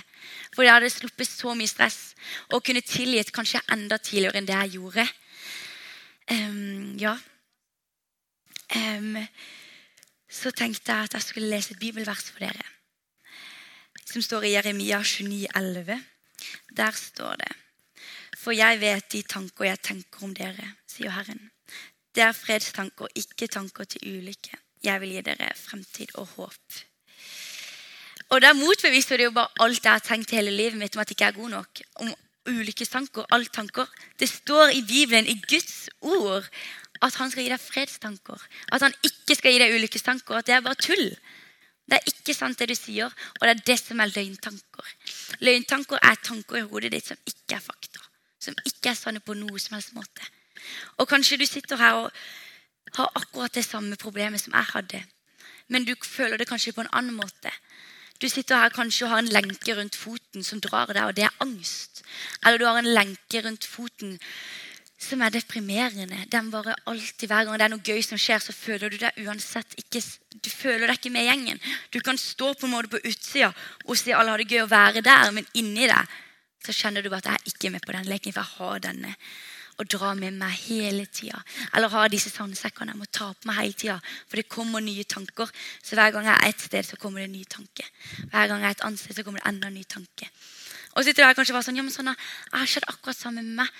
For 0.54 0.68
jeg 0.68 0.74
hadde 0.76 0.92
sluppet 0.94 1.28
så 1.28 1.56
mye 1.58 1.72
stress 1.72 1.98
og 2.54 2.62
kunne 2.62 2.86
tilgitt 2.86 3.34
kanskje 3.34 3.64
enda 3.74 3.98
tidligere 3.98 4.38
enn 4.38 4.46
det 4.46 4.60
jeg 4.60 4.76
gjorde. 4.78 5.08
Um, 6.30 6.94
ja. 7.02 7.16
Um, 8.78 9.18
så 10.30 10.52
tenkte 10.52 10.94
jeg 10.94 11.10
at 11.10 11.14
jeg 11.18 11.26
skulle 11.26 11.50
lese 11.50 11.74
et 11.74 11.80
bibelvers 11.80 12.30
for 12.30 12.44
dere. 12.44 12.68
Som 14.06 14.22
står 14.22 14.46
i 14.48 14.54
Jeremia 14.54 15.02
29, 15.04 15.48
11. 15.56 16.04
Der 16.78 16.92
står 16.92 17.36
det 17.42 17.52
For 18.38 18.52
jeg 18.56 18.80
vet 18.82 19.12
de 19.12 19.22
tanker 19.22 19.66
jeg 19.66 19.82
tenker 19.84 20.24
om 20.24 20.34
dere, 20.34 20.76
sier 20.88 21.12
Herren. 21.12 21.50
Det 22.16 22.24
er 22.24 22.32
fredstanker, 22.32 23.12
ikke 23.16 23.48
tanker 23.48 23.84
til 23.84 24.18
ulykke. 24.18 24.58
Jeg 24.84 25.02
vil 25.02 25.18
gi 25.18 25.26
dere 25.28 25.50
fremtid 25.56 26.16
og 26.16 26.28
håp. 26.38 26.80
Og 28.30 28.42
der 28.42 28.54
motbeviser 28.54 29.18
det 29.18 29.28
jo 29.28 29.36
bare 29.36 29.52
alt 29.60 29.84
jeg 29.84 29.92
har 29.92 30.06
tenkt 30.06 30.32
hele 30.32 30.54
livet 30.54 30.78
mitt 30.78 30.96
om 30.96 31.02
at 31.02 31.10
jeg 31.10 31.18
ikke 31.18 31.26
er 31.26 31.38
god 31.38 31.50
nok. 31.50 31.82
Om 31.96 32.14
ulykkestanker, 32.50 33.26
alle 33.30 33.46
tanker. 33.46 33.86
Det 34.20 34.30
står 34.30 34.74
i 34.78 34.82
Bibelen, 34.82 35.28
i 35.28 35.42
Guds 35.50 35.90
ord, 36.02 36.48
at 37.06 37.16
han 37.20 37.32
skal 37.32 37.46
gi 37.46 37.52
deg 37.52 37.62
fredstanker. 37.62 38.48
At 38.76 38.84
han 38.84 38.96
ikke 39.06 39.38
skal 39.38 39.54
gi 39.54 39.62
deg 39.62 39.76
ulykkestanker. 39.78 40.40
At 40.40 40.50
det 40.50 40.56
er 40.58 40.66
bare 40.66 40.80
tull. 40.80 41.08
Det 41.90 41.98
er 41.98 42.12
ikke 42.12 42.36
sant, 42.38 42.60
det 42.60 42.70
du 42.70 42.76
sier, 42.78 43.10
og 43.40 43.46
det 43.48 43.54
er 43.56 43.62
det 43.72 43.78
som 43.82 44.02
er 44.04 44.12
løgntanker. 44.14 44.92
Løgntanker 45.42 46.04
er 46.06 46.20
tanker 46.22 46.60
i 46.60 46.68
hodet 46.70 46.92
ditt 46.94 47.08
som 47.10 47.18
ikke 47.26 47.58
er 47.58 47.64
fakta. 47.66 48.04
Som 48.40 48.60
ikke 48.62 48.92
er 48.92 49.00
sanne 49.00 49.24
på 49.26 49.34
noe 49.38 49.62
som 49.62 49.78
helst 49.78 49.96
måte. 49.98 50.28
Og 51.00 51.10
kanskje 51.10 51.40
du 51.42 51.48
sitter 51.50 51.82
her 51.82 52.04
og 52.04 52.12
har 52.94 53.10
akkurat 53.18 53.56
det 53.56 53.66
samme 53.66 53.98
problemet 53.98 54.42
som 54.42 54.54
jeg 54.54 54.70
hadde. 54.74 55.02
Men 55.70 55.86
du 55.86 55.96
føler 56.04 56.38
det 56.38 56.50
kanskje 56.50 56.76
på 56.78 56.86
en 56.86 56.94
annen 56.94 57.18
måte. 57.18 57.52
Du 58.22 58.28
sitter 58.30 58.60
her 58.60 58.74
kanskje 58.76 59.06
og 59.06 59.14
har 59.14 59.24
en 59.24 59.32
lenke 59.32 59.76
rundt 59.78 59.96
foten 59.96 60.44
som 60.44 60.62
drar 60.62 60.92
deg, 60.92 61.04
og 61.08 61.16
det 61.16 61.26
er 61.26 61.38
angst. 61.40 62.04
Eller 62.46 62.60
du 62.60 62.66
har 62.68 62.82
en 62.82 62.94
lenke 62.94 63.44
rundt 63.46 63.66
foten 63.66 64.18
som 65.00 65.22
er 65.24 65.32
deprimerende. 65.32 66.26
Den 66.32 66.50
bare 66.52 66.76
alltid, 66.86 67.28
Hver 67.28 67.46
gang 67.48 67.58
det 67.58 67.66
er 67.66 67.72
noe 67.72 67.86
gøy 67.86 68.02
som 68.04 68.20
skjer, 68.20 68.42
så 68.44 68.54
føler 68.54 68.92
du 68.92 68.98
deg 69.00 69.22
uansett 69.24 69.78
ikke 69.80 70.02
du 70.40 70.50
føler 70.52 70.88
deg 70.88 71.00
ikke 71.00 71.12
med 71.12 71.28
gjengen. 71.28 71.62
Du 71.92 72.00
kan 72.04 72.18
stå 72.18 72.54
på 72.54 72.68
en 72.68 72.74
måte 72.74 72.92
på 72.92 73.02
utsida 73.04 73.52
og 73.86 73.98
si 73.98 74.14
alle 74.16 74.34
har 74.34 74.42
det 74.44 74.52
gøy 74.52 74.66
å 74.66 74.72
være 74.72 75.04
der, 75.04 75.32
men 75.36 75.48
inni 75.58 75.88
deg 75.90 76.18
så 76.66 76.76
kjenner 76.76 77.04
du 77.04 77.10
bare 77.10 77.24
at 77.24 77.32
jeg 77.32 77.40
er 77.40 77.54
ikke 77.54 77.72
med 77.74 77.86
på 77.86 77.96
den 77.96 78.10
leken, 78.12 78.36
for 78.36 78.44
jeg 78.44 78.60
har 78.60 78.84
denne 78.84 79.16
og 79.80 79.88
dra 79.88 80.12
med 80.12 80.36
meg 80.36 80.58
hele 80.66 81.06
tida. 81.08 81.40
Eller 81.72 81.92
ha 81.94 82.08
disse 82.12 82.32
sandsekkene 82.34 82.92
jeg 82.92 83.00
må 83.00 83.06
ta 83.16 83.30
på 83.32 83.48
meg 83.48 83.62
hele 83.62 83.78
tida. 83.80 83.96
For 84.28 84.36
det 84.36 84.50
kommer 84.52 84.84
nye 84.84 85.06
tanker. 85.08 85.48
Så 85.80 85.96
hver 85.96 86.12
gang 86.12 86.28
jeg 86.28 86.36
er 86.36 86.52
et 86.52 86.66
sted, 86.66 86.84
så 86.84 87.00
kommer 87.00 87.24
det 87.24 87.30
en 87.30 87.38
ny 87.38 87.46
tanke. 87.48 87.86
Hver 88.26 88.52
gang 88.52 88.66
jeg 88.66 88.68
er 88.68 88.76
et 88.76 88.84
annet 88.90 89.00
sted, 89.00 89.16
så 89.16 89.24
kommer 89.24 89.40
det 89.40 89.48
enda 89.54 89.72
en 89.72 89.78
ny 89.80 89.86
tanke. 89.88 90.28
Og 90.92 91.00
så 91.00 91.06
sitter 91.08 91.24
du 91.24 91.30
her 91.30 91.38
kanskje 91.38 91.56
bare 91.56 91.68
sånn, 91.70 91.80
ja, 91.80 91.86
men 91.86 91.96
sånn, 91.96 92.12
jeg 92.12 92.58
har 92.58 92.72
skjedd 92.74 92.90
akkurat 92.92 93.22
sammen 93.22 93.48
med 93.48 93.62
meg 93.64 93.72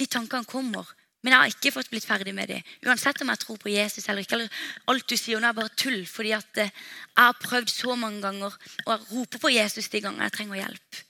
de 0.00 0.08
tankene 0.10 0.48
kommer. 0.48 0.88
Men 1.20 1.34
jeg 1.34 1.40
har 1.40 1.52
ikke 1.52 1.72
fått 1.74 1.90
blitt 1.92 2.06
ferdig 2.08 2.32
med 2.32 2.48
dem. 2.48 2.68
Uansett 2.86 3.20
om 3.20 3.28
jeg 3.28 3.42
tror 3.42 3.58
på 3.60 3.72
Jesus 3.72 4.06
eller 4.08 4.24
ikke. 4.24 4.38
eller 4.38 4.62
Alt 4.88 5.08
du 5.10 5.16
sier 5.20 5.40
nå 5.40 5.50
er 5.50 5.58
bare 5.58 5.74
tull. 5.76 6.06
fordi 6.08 6.32
at 6.32 6.62
eh, 6.62 6.72
jeg 6.72 7.26
har 7.26 7.42
prøvd 7.42 7.72
så 7.72 7.96
mange 7.96 8.22
ganger 8.24 8.56
å 8.86 8.96
rope 9.10 9.40
på 9.42 9.52
Jesus 9.52 9.90
de 9.92 10.00
gangene 10.00 10.30
jeg 10.30 10.36
trenger 10.38 10.62
hjelp. 10.62 11.02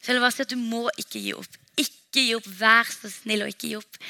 Så 0.00 0.10
jeg 0.10 0.16
vil 0.16 0.24
bare 0.26 0.34
si 0.34 0.42
at 0.42 0.50
Du 0.50 0.58
må 0.58 0.82
ikke 0.98 1.22
gi 1.22 1.32
opp. 1.38 1.60
Ikke 1.78 2.24
gi 2.24 2.34
opp. 2.34 2.50
Vær 2.58 2.90
så 2.90 3.12
snill 3.12 3.46
og 3.46 3.54
ikke 3.54 3.70
gi 3.70 3.78
opp. 3.78 4.00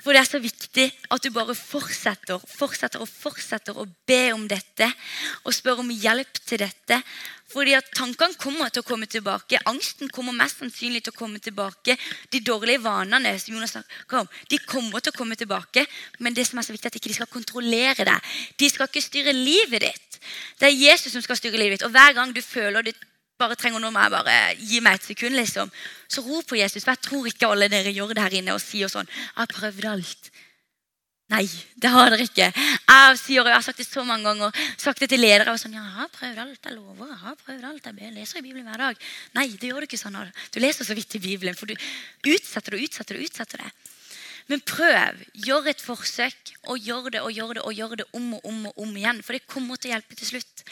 For 0.00 0.16
det 0.16 0.22
er 0.22 0.28
så 0.28 0.40
viktig 0.40 0.86
at 1.12 1.24
du 1.24 1.30
bare 1.34 1.54
fortsetter 1.56 2.40
fortsetter 2.48 3.02
og 3.02 3.08
fortsetter 3.10 3.76
å 3.76 3.86
be 4.08 4.22
om 4.34 4.46
dette 4.48 4.88
og 5.44 5.54
spør 5.54 5.82
om 5.84 5.92
hjelp 5.92 6.40
til 6.46 6.62
dette. 6.62 7.00
Fordi 7.50 7.74
at 7.74 7.88
Tankene 7.96 8.38
kommer 8.38 8.70
til 8.70 8.84
å 8.84 8.86
komme 8.86 9.08
tilbake. 9.10 9.58
Angsten 9.66 10.10
kommer 10.14 10.36
mest 10.36 10.60
sannsynlig 10.60 11.02
til 11.02 11.14
å 11.14 11.18
komme 11.18 11.40
tilbake. 11.42 11.96
De 12.30 12.40
dårlige 12.46 12.84
vanene 12.84 13.32
som 13.42 13.56
Jonas 13.56 13.74
snakker 13.74 14.22
om, 14.22 14.30
de 14.48 14.60
kommer 14.62 15.02
til 15.02 15.12
å 15.12 15.18
komme 15.18 15.38
tilbake. 15.38 15.84
Men 16.22 16.36
det 16.36 16.46
som 16.46 16.60
er 16.60 16.68
så 16.68 16.74
viktig 16.74 16.86
er 16.86 16.94
at 16.94 17.00
ikke 17.00 17.10
de 17.10 17.18
skal 17.18 17.32
kontrollere 17.32 18.06
deg. 18.06 18.32
De 18.56 18.70
skal 18.70 18.86
ikke 18.86 19.02
styre 19.02 19.34
livet 19.34 19.82
ditt. 19.88 20.20
Det 20.60 20.68
er 20.68 20.78
Jesus 20.78 21.12
som 21.16 21.24
skal 21.24 21.40
styre 21.40 21.58
livet 21.58 21.80
ditt. 21.80 21.88
Og 21.88 21.94
Hver 21.96 22.14
gang 22.14 22.34
du 22.36 22.42
føler 22.44 22.86
det 22.86 22.94
bare 23.40 23.56
trenger 23.58 23.82
noe 23.82 23.94
med 23.94 24.12
bare 24.12 24.36
gi 24.60 24.82
meg 24.84 25.00
et 25.00 25.08
sekund, 25.10 25.36
liksom. 25.38 25.72
Så 26.10 26.22
rop 26.26 26.46
på 26.50 26.60
Jesus. 26.60 26.84
For 26.84 26.92
jeg 26.94 27.06
tror 27.08 27.30
ikke 27.30 27.48
alle 27.50 27.70
dere 27.72 27.94
gjør 27.94 28.14
det 28.14 28.24
her 28.26 28.38
inne 28.40 28.56
og 28.56 28.62
sier 28.62 28.92
sånn 28.92 29.08
Jeg 29.08 29.36
har 29.40 29.50
prøvd 29.50 29.90
alt. 29.90 30.30
Nei, 31.30 31.44
det 31.78 31.90
har 31.94 32.10
dere 32.10 32.26
ikke. 32.26 32.48
Jeg 32.50 33.18
sier, 33.20 33.46
jeg 33.46 33.54
har 33.54 33.62
sagt 33.62 33.78
det 33.78 33.86
så 33.86 34.02
mange 34.06 34.26
ganger. 34.26 34.56
sagt 34.76 34.98
det 34.98 35.12
til 35.12 35.22
ledere. 35.22 35.52
Jeg, 35.52 35.62
sånn, 35.62 35.76
ja, 35.78 35.84
jeg 35.86 35.98
har 36.00 36.10
prøvd 36.16 36.40
alt, 36.42 36.58
jeg 36.66 36.74
lover. 36.74 37.12
Jeg 37.12 37.20
har 37.22 37.36
prøvd 37.44 37.68
alt, 37.68 37.86
jeg 37.86 38.14
leser 38.16 38.40
i 38.40 38.42
Bibelen 38.42 38.66
hver 38.66 38.82
dag. 38.82 39.06
Nei, 39.38 39.46
det 39.54 39.70
gjør 39.70 39.84
du 39.84 39.86
ikke 39.86 40.00
sånn. 40.00 40.18
Du 40.50 40.58
leser 40.58 40.88
så 40.88 40.96
vidt 40.98 41.14
i 41.14 41.22
Bibelen, 41.22 41.54
for 41.54 41.70
du 41.70 41.76
utsetter 42.34 42.74
det, 42.74 42.82
utsetter 42.88 43.14
det, 43.18 43.30
utsetter 43.30 43.62
det. 43.62 43.70
Men 44.48 44.62
prøv. 44.66 45.20
Gjør 45.46 45.68
et 45.72 45.82
forsøk, 45.84 46.54
og 46.72 46.80
gjør 46.80 47.10
det 47.14 47.20
og 47.24 47.32
gjør 47.34 47.54
det 47.58 47.62
og 47.66 47.76
gjør 47.76 47.94
det 48.00 48.08
om 48.16 48.34
og 48.38 48.48
om 48.48 48.66
og 48.70 48.82
om 48.84 48.96
igjen. 48.96 49.22
For 49.26 49.36
det 49.36 49.46
kommer 49.50 49.76
til 49.76 49.90
å 49.90 49.94
hjelpe 49.96 50.18
til 50.18 50.32
slutt. 50.32 50.64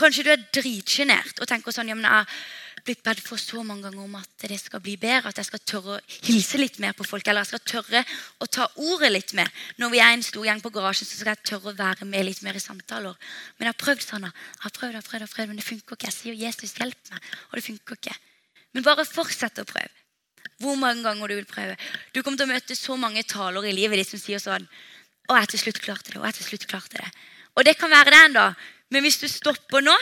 Kanskje 0.00 0.26
du 0.26 0.30
er 0.34 0.44
dritsjenert 0.54 1.40
og 1.40 1.50
tenker 1.50 1.74
sånn 1.74 1.90
ja, 1.90 1.96
men 1.98 2.06
jeg 2.08 2.24
har 2.24 2.36
blitt 2.84 3.04
bedt 3.06 3.22
for 3.24 3.40
så 3.40 3.62
mange 3.64 3.86
ganger 3.86 4.04
om 4.04 4.18
at 4.18 4.44
det 4.44 4.58
skal 4.60 4.82
bli 4.84 4.96
bedre. 5.00 5.30
At 5.30 5.40
jeg 5.40 5.48
skal 5.48 5.62
tørre 5.64 5.96
å 5.96 6.02
hilse 6.28 6.60
litt 6.60 6.78
mer 6.82 6.96
på 6.96 7.06
folk. 7.06 7.26
Eller 7.28 7.44
jeg 7.44 7.54
skal 7.54 7.64
tørre 7.72 8.04
å 8.44 8.50
ta 8.50 8.68
ordet 8.82 9.12
litt 9.12 9.34
mer. 9.38 9.50
Når 9.80 9.94
vi 9.94 10.02
er 10.04 10.12
en 10.12 10.26
stor 10.26 10.48
gjeng 10.48 10.62
på 10.64 10.72
garasjen, 10.74 11.08
så 11.08 11.20
skal 11.20 11.34
jeg 11.34 11.48
tørre 11.54 11.72
å 11.72 11.78
være 11.78 12.08
med 12.08 12.28
litt 12.28 12.44
mer 12.46 12.58
i 12.58 12.62
samtaler. 12.62 13.16
Men 13.56 13.70
jeg 13.70 13.76
har 13.76 13.82
prøvd 13.86 14.06
sånn. 14.06 14.28
Jeg 14.28 14.64
har 14.66 14.76
prøvd, 14.78 14.92
jeg 14.92 15.00
har 15.00 15.08
prøvd, 15.08 15.20
jeg 15.20 15.28
har 15.28 15.36
prøvd, 15.38 15.52
men 15.52 15.60
det 15.62 15.68
funker 15.70 15.98
ikke. 15.98 16.10
Jeg 16.10 16.18
sier 16.18 16.38
'Jesus, 16.38 16.78
hjelp 16.78 17.10
meg', 17.10 17.34
og 17.50 17.58
det 17.58 17.64
funker 17.64 18.00
ikke. 18.00 18.16
Men 18.74 18.82
bare 18.82 19.06
fortsett 19.06 19.62
å 19.62 19.68
prøve. 19.68 19.93
Hvor 20.62 20.76
mange 20.78 21.02
ganger 21.02 21.28
du 21.28 21.34
vil 21.34 21.48
prøve. 21.48 21.76
Du 22.12 22.22
kommer 22.22 22.38
til 22.38 22.48
å 22.48 22.54
møte 22.54 22.76
så 22.78 22.96
mange 22.96 23.24
taler 23.26 23.66
i 23.66 23.74
livet 23.74 23.98
ditt 23.98 24.08
som 24.08 24.20
sier 24.22 24.38
sånn 24.38 24.68
'Å, 25.28 25.40
jeg 25.40 25.48
til 25.48 25.58
slutt 25.58 25.80
klarte 25.80 26.12
det.' 26.12 26.20
Og 26.20 26.26
jeg 26.26 26.34
til 26.34 26.44
slutt 26.44 26.66
klarte 26.68 26.96
det. 27.00 27.10
Og 27.56 27.64
det 27.64 27.78
kan 27.78 27.90
være 27.90 28.10
det 28.10 28.20
ennå. 28.28 28.54
Men 28.90 29.02
hvis 29.02 29.18
du 29.18 29.28
stopper 29.28 29.80
nå, 29.80 29.96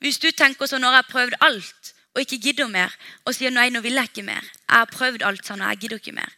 hvis 0.00 0.18
du 0.18 0.30
tenker 0.30 0.66
sånn 0.66 0.80
'Nå 0.80 0.90
har 0.92 1.02
jeg 1.02 1.12
prøvd 1.12 1.34
alt', 1.40 1.92
og 2.14 2.22
ikke 2.22 2.42
gidder 2.42 2.68
mer, 2.68 2.94
og 3.26 3.34
sier 3.34 3.50
'nei, 3.50 3.70
nå 3.70 3.82
vil 3.82 3.94
jeg 3.94 4.08
ikke 4.08 4.24
mer', 4.24 4.42
'jeg 4.42 4.78
har 4.78 4.86
prøvd 4.86 5.22
alt 5.22 5.44
sånn, 5.44 5.62
og 5.62 5.68
jeg 5.70 5.80
gidder 5.80 5.98
ikke 5.98 6.14
mer', 6.14 6.34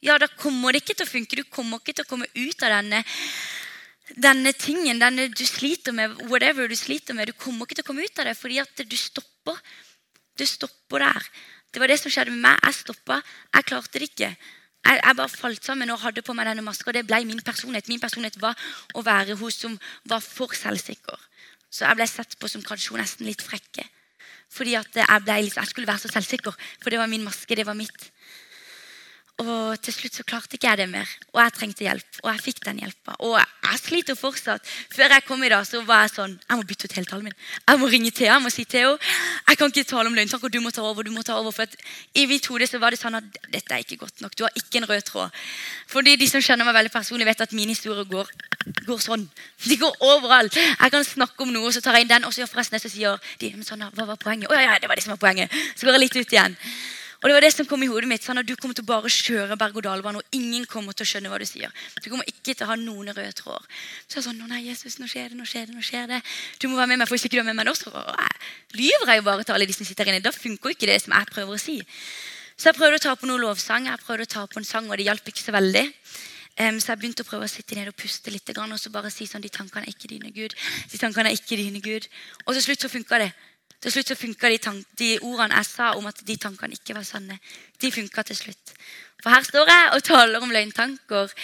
ja, 0.00 0.18
da 0.18 0.28
kommer 0.30 0.72
det 0.72 0.84
ikke 0.84 0.94
til 1.00 1.06
å 1.08 1.10
funke. 1.10 1.38
Du 1.38 1.44
kommer 1.50 1.80
ikke 1.80 1.96
til 1.98 2.06
å 2.06 2.10
komme 2.10 2.28
ut 2.30 2.62
av 2.62 2.70
denne, 2.70 3.02
denne 4.14 4.52
tingen 4.54 5.00
denne 5.02 5.26
du 5.34 5.44
sliter 5.46 5.92
med, 5.92 6.14
whatever 6.30 6.70
du 6.70 6.76
sliter 6.78 7.16
med. 7.18 7.32
Du 7.32 7.38
kommer 7.38 7.66
ikke 7.66 7.80
til 7.80 7.86
å 7.86 7.88
komme 7.90 8.06
ut 8.06 8.22
av 8.22 8.30
det 8.30 8.36
fordi 8.38 8.60
at 8.62 8.84
du 8.86 8.96
stopper. 8.96 9.58
Du 10.38 10.46
stopper 10.46 11.02
der. 11.02 11.30
Det 11.72 11.82
var 11.82 11.90
det 11.90 11.98
som 12.00 12.12
skjedde 12.12 12.32
med 12.34 12.44
meg. 12.46 12.62
Jeg 12.64 12.80
stoppa. 12.80 13.20
Jeg 13.54 13.68
klarte 13.68 14.00
det 14.00 14.10
ikke. 14.10 14.30
Jeg, 14.88 15.00
jeg, 15.04 15.16
bare 15.18 15.28
falt 15.28 15.64
sammen 15.64 15.90
og 15.92 16.00
hadde 16.00 16.24
på 16.24 16.34
meg 16.36 16.48
denne 16.48 16.64
maska. 16.64 16.94
Det 16.94 17.04
ble 17.08 17.20
min 17.28 17.42
personlighet. 17.44 17.90
Min 17.92 18.02
personlighet 18.02 18.40
var 18.40 18.56
å 18.94 19.04
være 19.04 19.36
hun 19.40 19.52
som 19.52 19.76
var 20.08 20.24
for 20.24 20.54
selvsikker. 20.56 21.28
Så 21.68 21.84
jeg 21.84 21.98
ble 21.98 22.08
sett 22.08 22.38
på 22.40 22.48
som 22.48 22.64
kanskje 22.64 22.96
nesten 22.96 23.28
litt 23.28 23.44
frekke. 23.44 23.84
Fordi 24.48 24.78
at 24.78 24.94
jeg, 24.96 25.24
ble, 25.26 25.36
jeg 25.44 25.68
skulle 25.68 25.88
være 25.88 26.06
så 26.06 26.12
selvsikker, 26.12 26.54
for 26.80 26.90
det 26.92 27.00
var 27.00 27.10
min 27.10 27.26
maske. 27.26 27.54
det 27.54 27.66
var 27.68 27.76
mitt. 27.76 28.08
Og 29.38 29.78
til 29.86 29.94
slutt 29.94 30.16
så 30.18 30.24
klarte 30.26 30.56
ikke 30.56 30.66
jeg 30.66 30.80
det 30.80 30.86
mer. 30.90 31.10
Og 31.30 31.38
jeg 31.38 31.54
trengte 31.54 31.84
hjelp. 31.84 32.16
Og 32.24 32.28
jeg 32.32 32.42
fikk 32.42 32.64
den 32.66 32.80
hjelpa. 32.82 33.14
Og 33.22 33.36
jeg 33.38 33.78
sliter 33.78 34.16
fortsatt. 34.18 34.64
Før 34.90 35.14
jeg 35.14 35.24
kom 35.28 35.44
i 35.46 35.50
dag, 35.52 35.62
så 35.66 35.84
var 35.86 36.06
jeg 36.06 36.14
sånn 36.16 36.34
Jeg 36.42 36.58
må 36.58 36.66
bytte 36.66 36.88
ut 36.88 36.96
hele 36.98 37.06
talen 37.06 37.28
min. 37.28 37.36
Jeg 37.62 37.78
må 37.78 37.90
ringe 37.92 38.10
Thea. 38.10 38.32
Jeg 38.32 38.42
må 38.42 38.50
si 38.50 38.64
Theo, 38.66 38.96
jeg 38.98 39.60
kan 39.60 39.70
ikke 39.70 39.86
tale 39.92 40.10
om 40.10 40.18
lønntanker. 40.18 40.50
Du 40.50 40.58
må 40.64 40.72
ta 40.74 40.82
over. 40.82 41.06
du 41.06 41.14
må 41.14 41.22
ta 41.22 41.38
over. 41.38 41.54
For 41.54 41.70
I 42.18 42.26
mitt 42.26 42.50
hode 42.50 42.66
så 42.66 42.82
var 42.82 42.90
det 42.90 42.98
sånn 42.98 43.14
at 43.20 43.38
dette 43.46 43.74
er 43.74 43.86
ikke 43.86 44.00
godt 44.02 44.24
nok. 44.24 44.34
Du 44.34 44.42
har 44.42 44.58
ikke 44.58 44.82
en 44.82 44.90
rød 44.90 45.06
tråd. 45.06 45.30
Fordi 45.86 46.16
de 46.18 46.26
som 46.26 46.42
kjenner 46.42 46.66
meg 46.66 46.74
veldig 46.74 46.94
personlig, 46.98 47.30
vet 47.30 47.46
at 47.46 47.54
mine 47.54 47.78
historier 47.78 48.10
går, 48.10 48.34
går 48.90 49.00
sånn. 49.06 49.30
De 49.68 49.78
går 49.78 50.02
overalt. 50.02 50.58
Jeg 50.58 50.90
kan 50.90 51.06
snakke 51.06 51.46
om 51.46 51.54
noe, 51.54 51.70
så 51.72 51.80
tar 51.84 51.94
jeg 51.94 52.08
inn 52.08 52.14
den, 52.16 52.26
og 52.26 52.34
så 52.34 52.42
gjør 52.42 52.56
forresten 52.56 52.74
det, 52.74 52.82
så 52.82 52.90
sier 52.90 53.34
de 53.38 53.54
men 53.54 53.66
sånn, 53.66 53.86
hva 53.94 54.10
var 54.10 54.18
poenget? 54.18 54.50
Å 54.50 54.58
ja, 54.58 54.72
ja, 54.72 54.78
det 54.82 54.90
var 54.90 54.98
det 54.98 55.06
som 55.06 55.14
var 55.14 55.22
poenget. 55.22 55.54
Så 55.78 55.86
går 55.86 55.94
jeg 55.94 56.08
litt 56.08 56.18
ut 56.18 56.34
igjen. 56.34 56.58
Og 57.18 57.26
det 57.26 57.34
var 57.34 57.42
det 57.42 57.50
som 57.50 57.66
kom 57.66 57.82
i 57.82 57.88
hodet 57.90 58.06
mitt, 58.06 58.22
sånn 58.22 58.38
at 58.38 58.46
Du 58.46 58.54
kommer 58.54 58.76
til 58.78 58.84
å 58.86 58.90
bare 58.92 59.10
kjøre 59.10 59.56
berg-og-dal-bane, 59.58 60.20
og 60.22 60.36
ingen 60.38 60.66
kommer 60.70 60.94
til 60.94 61.02
å 61.02 61.10
skjønne 61.10 61.32
hva 61.32 61.40
du 61.42 61.46
sier. 61.50 61.72
Du 61.98 62.10
kommer 62.12 62.28
ikke 62.30 62.54
til 62.54 62.62
å 62.62 62.70
ha 62.70 62.76
noen 62.78 63.10
røde 63.10 63.32
tråder. 63.34 63.66
Så 64.06 64.20
jeg 64.20 64.28
sånn, 64.28 64.38
nei, 64.46 64.62
Jesus, 64.68 65.00
nå 65.02 65.10
skjer 65.10 65.32
det, 65.32 65.38
nå 65.38 65.46
skjer 65.48 65.66
det, 65.66 65.74
nå 65.74 65.82
skjer 65.82 66.06
det. 66.12 66.22
Du 66.62 66.68
må 66.70 66.78
være 66.78 66.92
med 66.94 67.02
meg, 67.02 67.10
for 67.10 67.18
hvis 67.18 67.26
ikke 67.26 67.40
du 67.40 67.42
er 67.42 67.50
med 67.50 67.58
meg 67.58 67.66
nå, 67.66 67.74
så 67.74 67.90
lyver 68.78 69.10
jeg 69.10 69.22
jo 69.22 69.26
bare 69.26 69.44
til 69.44 69.56
alle 69.56 69.66
de 69.66 69.74
som 69.74 69.88
sitter 69.88 70.12
inne. 70.12 70.22
Da 70.22 70.30
funker 70.34 70.70
jo 70.70 70.78
ikke 70.78 70.90
det 70.90 71.00
som 71.02 71.16
jeg 71.18 71.30
prøver 71.34 71.58
å 71.58 71.62
si. 71.62 71.80
Så 72.54 72.70
jeg 72.70 72.78
prøvde 72.78 73.02
å 73.02 73.04
ta 73.08 73.18
på 73.18 73.26
noe 73.30 73.42
lovsang, 73.42 73.90
jeg 73.90 74.04
prøvde 74.06 74.26
å 74.28 74.32
ta 74.38 74.46
på 74.46 74.62
en 74.62 74.66
sang, 74.66 74.86
og 74.86 74.98
det 74.98 75.10
hjalp 75.10 75.30
ikke 75.30 75.42
så 75.42 75.54
veldig. 75.58 75.84
Um, 76.58 76.78
så 76.82 76.90
jeg 76.90 77.02
begynte 77.02 77.22
å 77.22 77.28
prøve 77.28 77.46
å 77.46 77.50
sitte 77.50 77.76
ned 77.78 77.86
og 77.86 77.94
puste 77.94 78.32
litt 78.34 78.50
og 78.50 78.72
så 78.82 78.90
bare 78.90 79.12
si 79.14 79.28
sånn 79.30 79.44
De 79.44 79.50
tankene 79.50 79.86
er 79.86 79.94
ikke 79.94 80.10
dine, 80.10 80.32
Gud. 80.34 80.56
De 80.90 80.98
tankene 80.98 81.30
er 81.30 81.38
ikke 81.38 81.58
dine, 81.58 81.78
Gud. 81.78 82.08
Og 82.46 82.54
til 82.54 82.64
slutt 82.64 82.82
så 82.82 82.90
funka 82.90 83.18
det. 83.22 83.30
Til 83.82 83.94
slutt 83.94 84.10
så 84.10 84.16
funka 84.18 84.50
de, 84.50 84.58
de, 84.98 85.08
ordene 85.22 85.60
jeg 85.60 85.68
sa 85.68 85.92
om 85.94 86.06
at 86.10 86.22
de 86.26 86.36
tankene 86.36 86.74
ikke 86.74 86.96
var 86.96 87.06
sanne. 87.06 87.38
De 87.80 87.92
funka 87.94 88.24
til 88.26 88.36
slutt. 88.36 88.72
For 89.22 89.30
her 89.30 89.46
står 89.46 89.70
jeg 89.70 89.90
og 89.94 90.04
taler 90.06 90.42
om 90.42 90.50
løgntanker. 90.54 91.34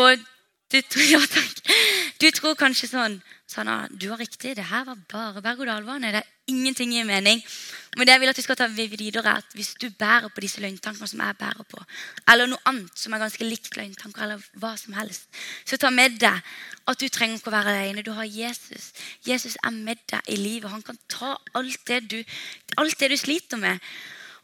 Og 0.00 0.24
du, 0.72 0.78
ja, 1.12 1.20
du 2.20 2.30
tror 2.36 2.56
kanskje 2.60 2.90
sånn 2.92 3.20
Sanna, 3.48 3.86
du 3.88 4.10
har 4.10 4.18
riktig. 4.20 4.58
Det 4.58 4.66
her 4.68 4.82
var 4.84 4.98
bare 5.08 5.40
berg-og-dal-bane. 5.40 6.10
Det 6.12 6.20
er 6.20 6.52
ingenting 6.52 6.92
i 6.92 7.04
mening. 7.08 7.40
Men 7.98 8.06
det 8.06 8.14
jeg 8.14 8.22
vil 8.22 8.30
at 8.30 8.38
vi 8.38 8.44
skal 8.46 8.58
ta 8.58 8.66
videre 8.70 9.24
er 9.26 9.40
at 9.42 9.54
Hvis 9.58 9.74
du 9.74 9.88
bærer 9.90 10.30
på 10.30 10.40
disse 10.40 10.60
løgntankene 10.62 11.08
som 11.10 11.20
jeg 11.20 11.36
bærer 11.38 11.64
på, 11.66 11.80
eller 12.30 12.46
noe 12.46 12.62
annet 12.70 12.98
som 12.98 13.12
er 13.12 13.22
ganske 13.24 13.44
likt 13.44 13.76
løgntanker, 13.76 14.22
eller 14.22 14.44
hva 14.62 14.76
som 14.78 14.94
helst, 14.94 15.26
så 15.66 15.76
ta 15.76 15.90
med 15.90 16.20
deg 16.22 16.38
at 16.88 17.00
du 17.00 17.08
trenger 17.08 17.40
ikke 17.40 17.50
å 17.50 17.56
være 17.56 17.74
alene. 17.74 18.04
Du 18.06 18.12
har 18.14 18.28
Jesus. 18.28 18.92
Jesus 19.26 19.58
er 19.64 19.74
med 19.74 19.98
deg 20.10 20.30
i 20.30 20.38
livet. 20.38 20.70
Han 20.70 20.84
kan 20.86 20.98
ta 21.10 21.34
alt 21.58 21.82
det 21.90 22.04
du, 22.12 22.22
alt 22.78 23.00
det 23.00 23.10
du 23.10 23.16
sliter 23.18 23.58
med. 23.58 23.82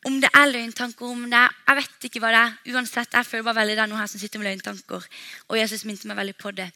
Om 0.05 0.19
det 0.21 0.29
er 0.37 0.51
løgntanker, 0.51 1.07
om 1.07 1.23
det 1.31 1.38
er 1.38 1.55
Jeg 1.69 1.77
vet 1.79 2.09
ikke 2.09 2.21
hva 2.21 2.33
det 2.35 2.40
er. 2.43 2.75
Uansett, 2.75 3.14
Jeg 3.14 3.27
føler 3.27 3.45
bare 3.45 3.61
veldig 3.62 3.77
det 3.77 3.85
er 3.85 3.93
noe 3.93 4.03
her 4.03 4.11
som 4.11 4.21
sitter 4.21 4.43
med 4.43 4.51
løgntanker. 4.51 5.07
Og 5.49 5.59
Jesus 5.59 5.85
minte 5.85 6.11
meg 6.11 6.19
veldig 6.19 6.37
på 6.37 6.51
det. 6.51 6.73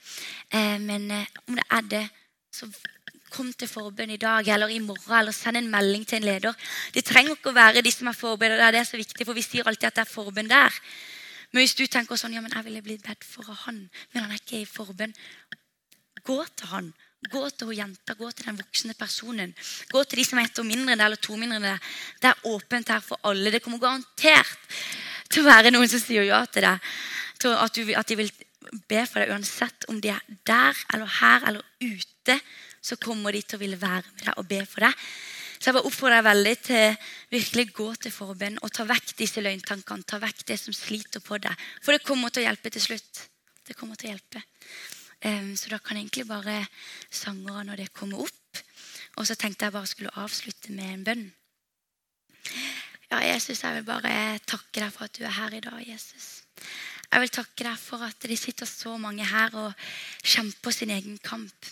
Eh, 0.55 0.79
men 0.79 1.11
eh, 1.11 1.27
om 1.49 1.59
det 1.59 1.67
er 1.71 1.91
det, 1.91 2.07
så 2.53 2.71
kom 3.33 3.53
til 3.53 3.71
forbønn 3.71 4.15
i 4.15 4.21
dag 4.21 4.49
eller 4.55 4.73
i 4.73 4.81
morgen, 4.83 5.15
eller 5.21 5.35
send 5.37 5.61
en 5.61 5.71
melding 5.71 6.07
til 6.09 6.21
en 6.21 6.29
leder. 6.29 6.69
Det 6.95 7.05
trenger 7.07 7.37
ikke 7.37 7.53
å 7.53 7.59
være 7.59 7.85
de 7.85 7.93
som 7.95 8.11
er 8.11 8.17
forberedt. 8.19 8.65
Det 8.75 8.83
er 8.83 8.89
så 8.89 9.01
viktig, 9.01 9.27
for 9.27 9.39
vi 9.39 9.47
sier 9.47 9.69
alltid 9.69 9.91
at 9.91 10.01
det 10.01 10.05
er 10.07 10.13
forbønn 10.13 10.51
der. 10.51 10.81
Men 11.53 11.65
hvis 11.65 11.77
du 11.79 11.87
tenker 11.89 12.21
sånn, 12.21 12.35
ja, 12.37 12.45
men 12.45 12.53
jeg 12.53 12.67
ville 12.67 12.85
blitt 12.85 13.05
bedt 13.07 13.25
for 13.25 13.49
han, 13.65 13.87
men 14.13 14.25
han 14.25 14.33
er 14.35 14.41
ikke 14.41 14.63
i 14.63 14.69
forbønn, 14.69 15.15
gå 16.27 16.41
til 16.57 16.73
han. 16.75 16.91
Gå 17.33 17.41
til 17.51 17.67
hun 17.67 17.75
jenta, 17.75 18.15
gå 18.15 18.29
til 18.31 18.47
den 18.47 18.59
voksne 18.61 18.95
personen. 18.95 19.55
Gå 19.91 20.03
til 20.07 20.21
de 20.21 20.27
som 20.29 20.39
er 20.39 20.47
ett 20.47 20.59
år 20.61 20.67
mindre 20.69 20.93
enn 20.93 21.01
deg, 21.01 21.07
eller 21.09 21.23
to 21.25 21.39
mindre 21.39 21.59
enn 21.59 21.67
deg. 21.67 21.89
Det 22.23 22.31
er 22.31 22.51
åpent 22.53 22.93
her 22.95 23.01
for 23.03 23.19
alle. 23.27 23.51
Det 23.51 23.63
kommer 23.65 23.83
garantert 23.83 24.77
til 25.29 25.43
å 25.43 25.49
være 25.49 25.73
noen 25.75 25.91
som 25.91 26.03
sier 26.03 26.29
ja 26.29 26.45
til 26.47 26.69
deg. 26.69 26.93
At, 27.39 27.81
at 27.81 28.13
de 28.13 28.19
vil 28.21 28.31
be 28.87 29.03
for 29.09 29.23
deg 29.23 29.33
uansett 29.35 29.89
om 29.91 29.99
de 30.03 30.13
er 30.15 30.23
der 30.47 30.79
eller 30.95 31.11
her 31.19 31.49
eller 31.51 31.67
ute. 31.83 32.39
Så 32.81 32.99
kommer 33.01 33.35
de 33.35 33.43
til 33.43 33.59
å 33.59 33.63
ville 33.63 33.81
være 33.81 34.05
med 34.15 34.25
deg 34.27 34.39
og 34.39 34.49
be 34.49 34.61
for 34.69 34.87
deg. 34.87 35.05
Så 35.59 35.69
jeg 35.69 35.75
bare 35.75 35.89
oppfordrer 35.91 36.21
deg 36.21 36.29
veldig 36.29 36.57
til 36.63 37.09
virkelig 37.35 37.67
gå 37.75 37.89
til 38.05 38.15
forbønn 38.15 38.61
og 38.63 38.71
ta 38.75 38.87
vekk 38.87 39.17
disse 39.19 39.43
løgntankene. 39.43 40.07
Ta 40.07 40.21
vekk 40.23 40.45
det 40.47 40.59
som 40.63 40.77
sliter 40.77 41.25
på 41.25 41.41
deg. 41.43 41.67
For 41.83 41.97
det 41.97 42.07
kommer 42.07 42.31
til 42.31 42.45
å 42.45 42.49
hjelpe 42.49 42.71
til 42.75 42.85
slutt. 42.85 43.25
Det 43.67 43.75
kommer 43.77 43.99
til 43.99 44.11
å 44.11 44.15
hjelpe. 44.15 44.45
Så 45.59 45.73
da 45.73 45.81
kan 45.83 45.99
egentlig 45.99 46.29
bare 46.29 46.61
sangere 47.11 47.65
når 47.67 47.83
det 47.83 47.89
kommer 47.93 48.23
opp. 48.23 48.63
Og 49.19 49.27
så 49.27 49.35
tenkte 49.35 49.67
jeg 49.67 49.75
bare 49.75 49.91
skulle 49.91 50.15
avslutte 50.23 50.71
med 50.77 50.93
en 50.93 51.07
bønn. 51.09 51.25
Ja, 53.09 53.19
Jesus, 53.25 53.65
jeg 53.65 53.81
vil 53.81 53.89
bare 53.89 54.39
takke 54.47 54.79
deg 54.85 54.93
for 54.95 55.09
at 55.09 55.19
du 55.19 55.25
er 55.25 55.35
her 55.35 55.57
i 55.57 55.65
dag, 55.65 55.81
Jesus. 55.83 56.45
Jeg 57.09 57.25
vil 57.25 57.33
takke 57.33 57.65
deg 57.65 57.81
for 57.81 58.05
at 58.05 58.21
det 58.31 58.39
sitter 58.39 58.69
så 58.69 58.95
mange 59.01 59.27
her 59.27 59.55
og 59.57 59.89
kjemper 60.23 60.77
sin 60.77 60.93
egen 60.95 61.19
kamp. 61.25 61.71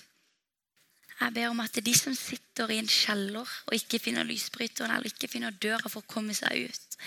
Jeg 1.20 1.33
ber 1.33 1.48
om 1.48 1.61
at 1.64 1.79
de 1.81 1.94
som 1.96 2.14
sitter 2.14 2.70
i 2.72 2.79
en 2.81 2.90
kjeller 2.90 3.48
og 3.66 3.74
ikke 3.74 4.00
finner 4.02 4.26
lysbryteren 4.29 4.92
eller 4.92 5.09
ikke 5.09 5.31
finner 5.33 5.55
døra 5.62 5.88
for 5.88 6.05
å 6.05 6.11
komme 6.12 6.37
seg 6.37 6.68
ut, 6.68 6.98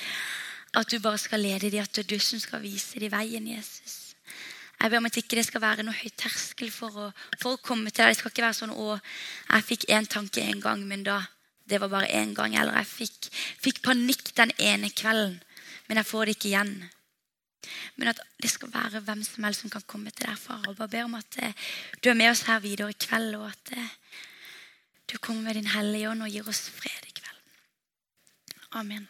at 0.79 0.89
du 0.89 0.99
bare 1.01 1.21
skal 1.21 1.41
lede 1.41 1.69
dem, 1.69 1.83
at 1.83 1.93
det 1.93 2.05
er 2.05 2.15
du 2.15 2.21
som 2.21 2.41
skal 2.41 2.61
vise 2.63 3.01
dem 3.01 3.13
veien, 3.13 3.47
Jesus. 3.49 4.15
Jeg 4.79 4.91
ber 4.91 5.01
om 5.01 5.09
at 5.09 5.17
ikke 5.19 5.35
det 5.35 5.45
skal 5.45 5.61
være 5.61 5.83
noe 5.83 5.97
høy 5.97 6.11
terskel 6.15 6.69
for 6.71 6.95
å, 6.95 7.07
for 7.41 7.57
å 7.57 7.61
komme 7.61 7.91
til 7.91 8.05
deg. 8.05 8.13
Det 8.13 8.21
skal 8.21 8.31
ikke 8.31 8.45
være 8.45 8.57
sånn 8.61 8.71
å, 8.71 8.93
jeg 9.49 9.67
fikk 9.67 9.89
én 9.91 10.07
tanke 10.07 10.45
en 10.45 10.61
gang, 10.63 10.85
men 10.87 11.03
da 11.03 11.19
det 11.69 11.81
var 11.83 11.91
bare 11.91 12.09
én 12.15 12.31
gang. 12.37 12.55
Eller 12.55 12.79
jeg 12.79 12.89
fikk, 12.93 13.27
fikk, 13.65 13.81
panikk 13.85 14.31
den 14.39 14.53
ene 14.57 14.89
kvelden, 14.89 15.37
men 15.89 15.99
jeg 15.99 16.09
får 16.09 16.25
det 16.25 16.37
ikke 16.37 16.51
igjen. 16.53 16.73
Men 17.95 18.11
at 18.13 18.21
det 18.41 18.49
skal 18.51 18.71
være 18.73 19.03
hvem 19.05 19.23
som 19.23 19.43
helst 19.43 19.65
som 19.65 19.73
kan 19.73 19.85
komme 19.87 20.11
til 20.11 20.27
deg, 20.29 20.39
far. 20.39 20.63
Og 20.67 20.77
bare 20.79 20.93
ber 20.95 21.07
om 21.09 21.17
at 21.19 21.39
eh, 21.43 21.69
du 22.03 22.09
er 22.09 22.19
med 22.19 22.31
oss 22.31 22.45
her 22.47 22.63
videre 22.63 22.93
i 22.93 22.99
kveld, 22.99 23.35
og 23.35 23.49
at 23.51 23.73
eh, 23.75 23.95
du 25.11 25.17
kommer 25.17 25.49
med 25.49 25.59
din 25.59 25.71
Hellige 25.73 26.09
Ånd 26.09 26.23
og 26.23 26.31
gir 26.31 26.47
oss 26.47 26.67
fred 26.69 27.09
i 27.09 27.15
kveld. 27.19 27.39
Amen. 28.79 29.09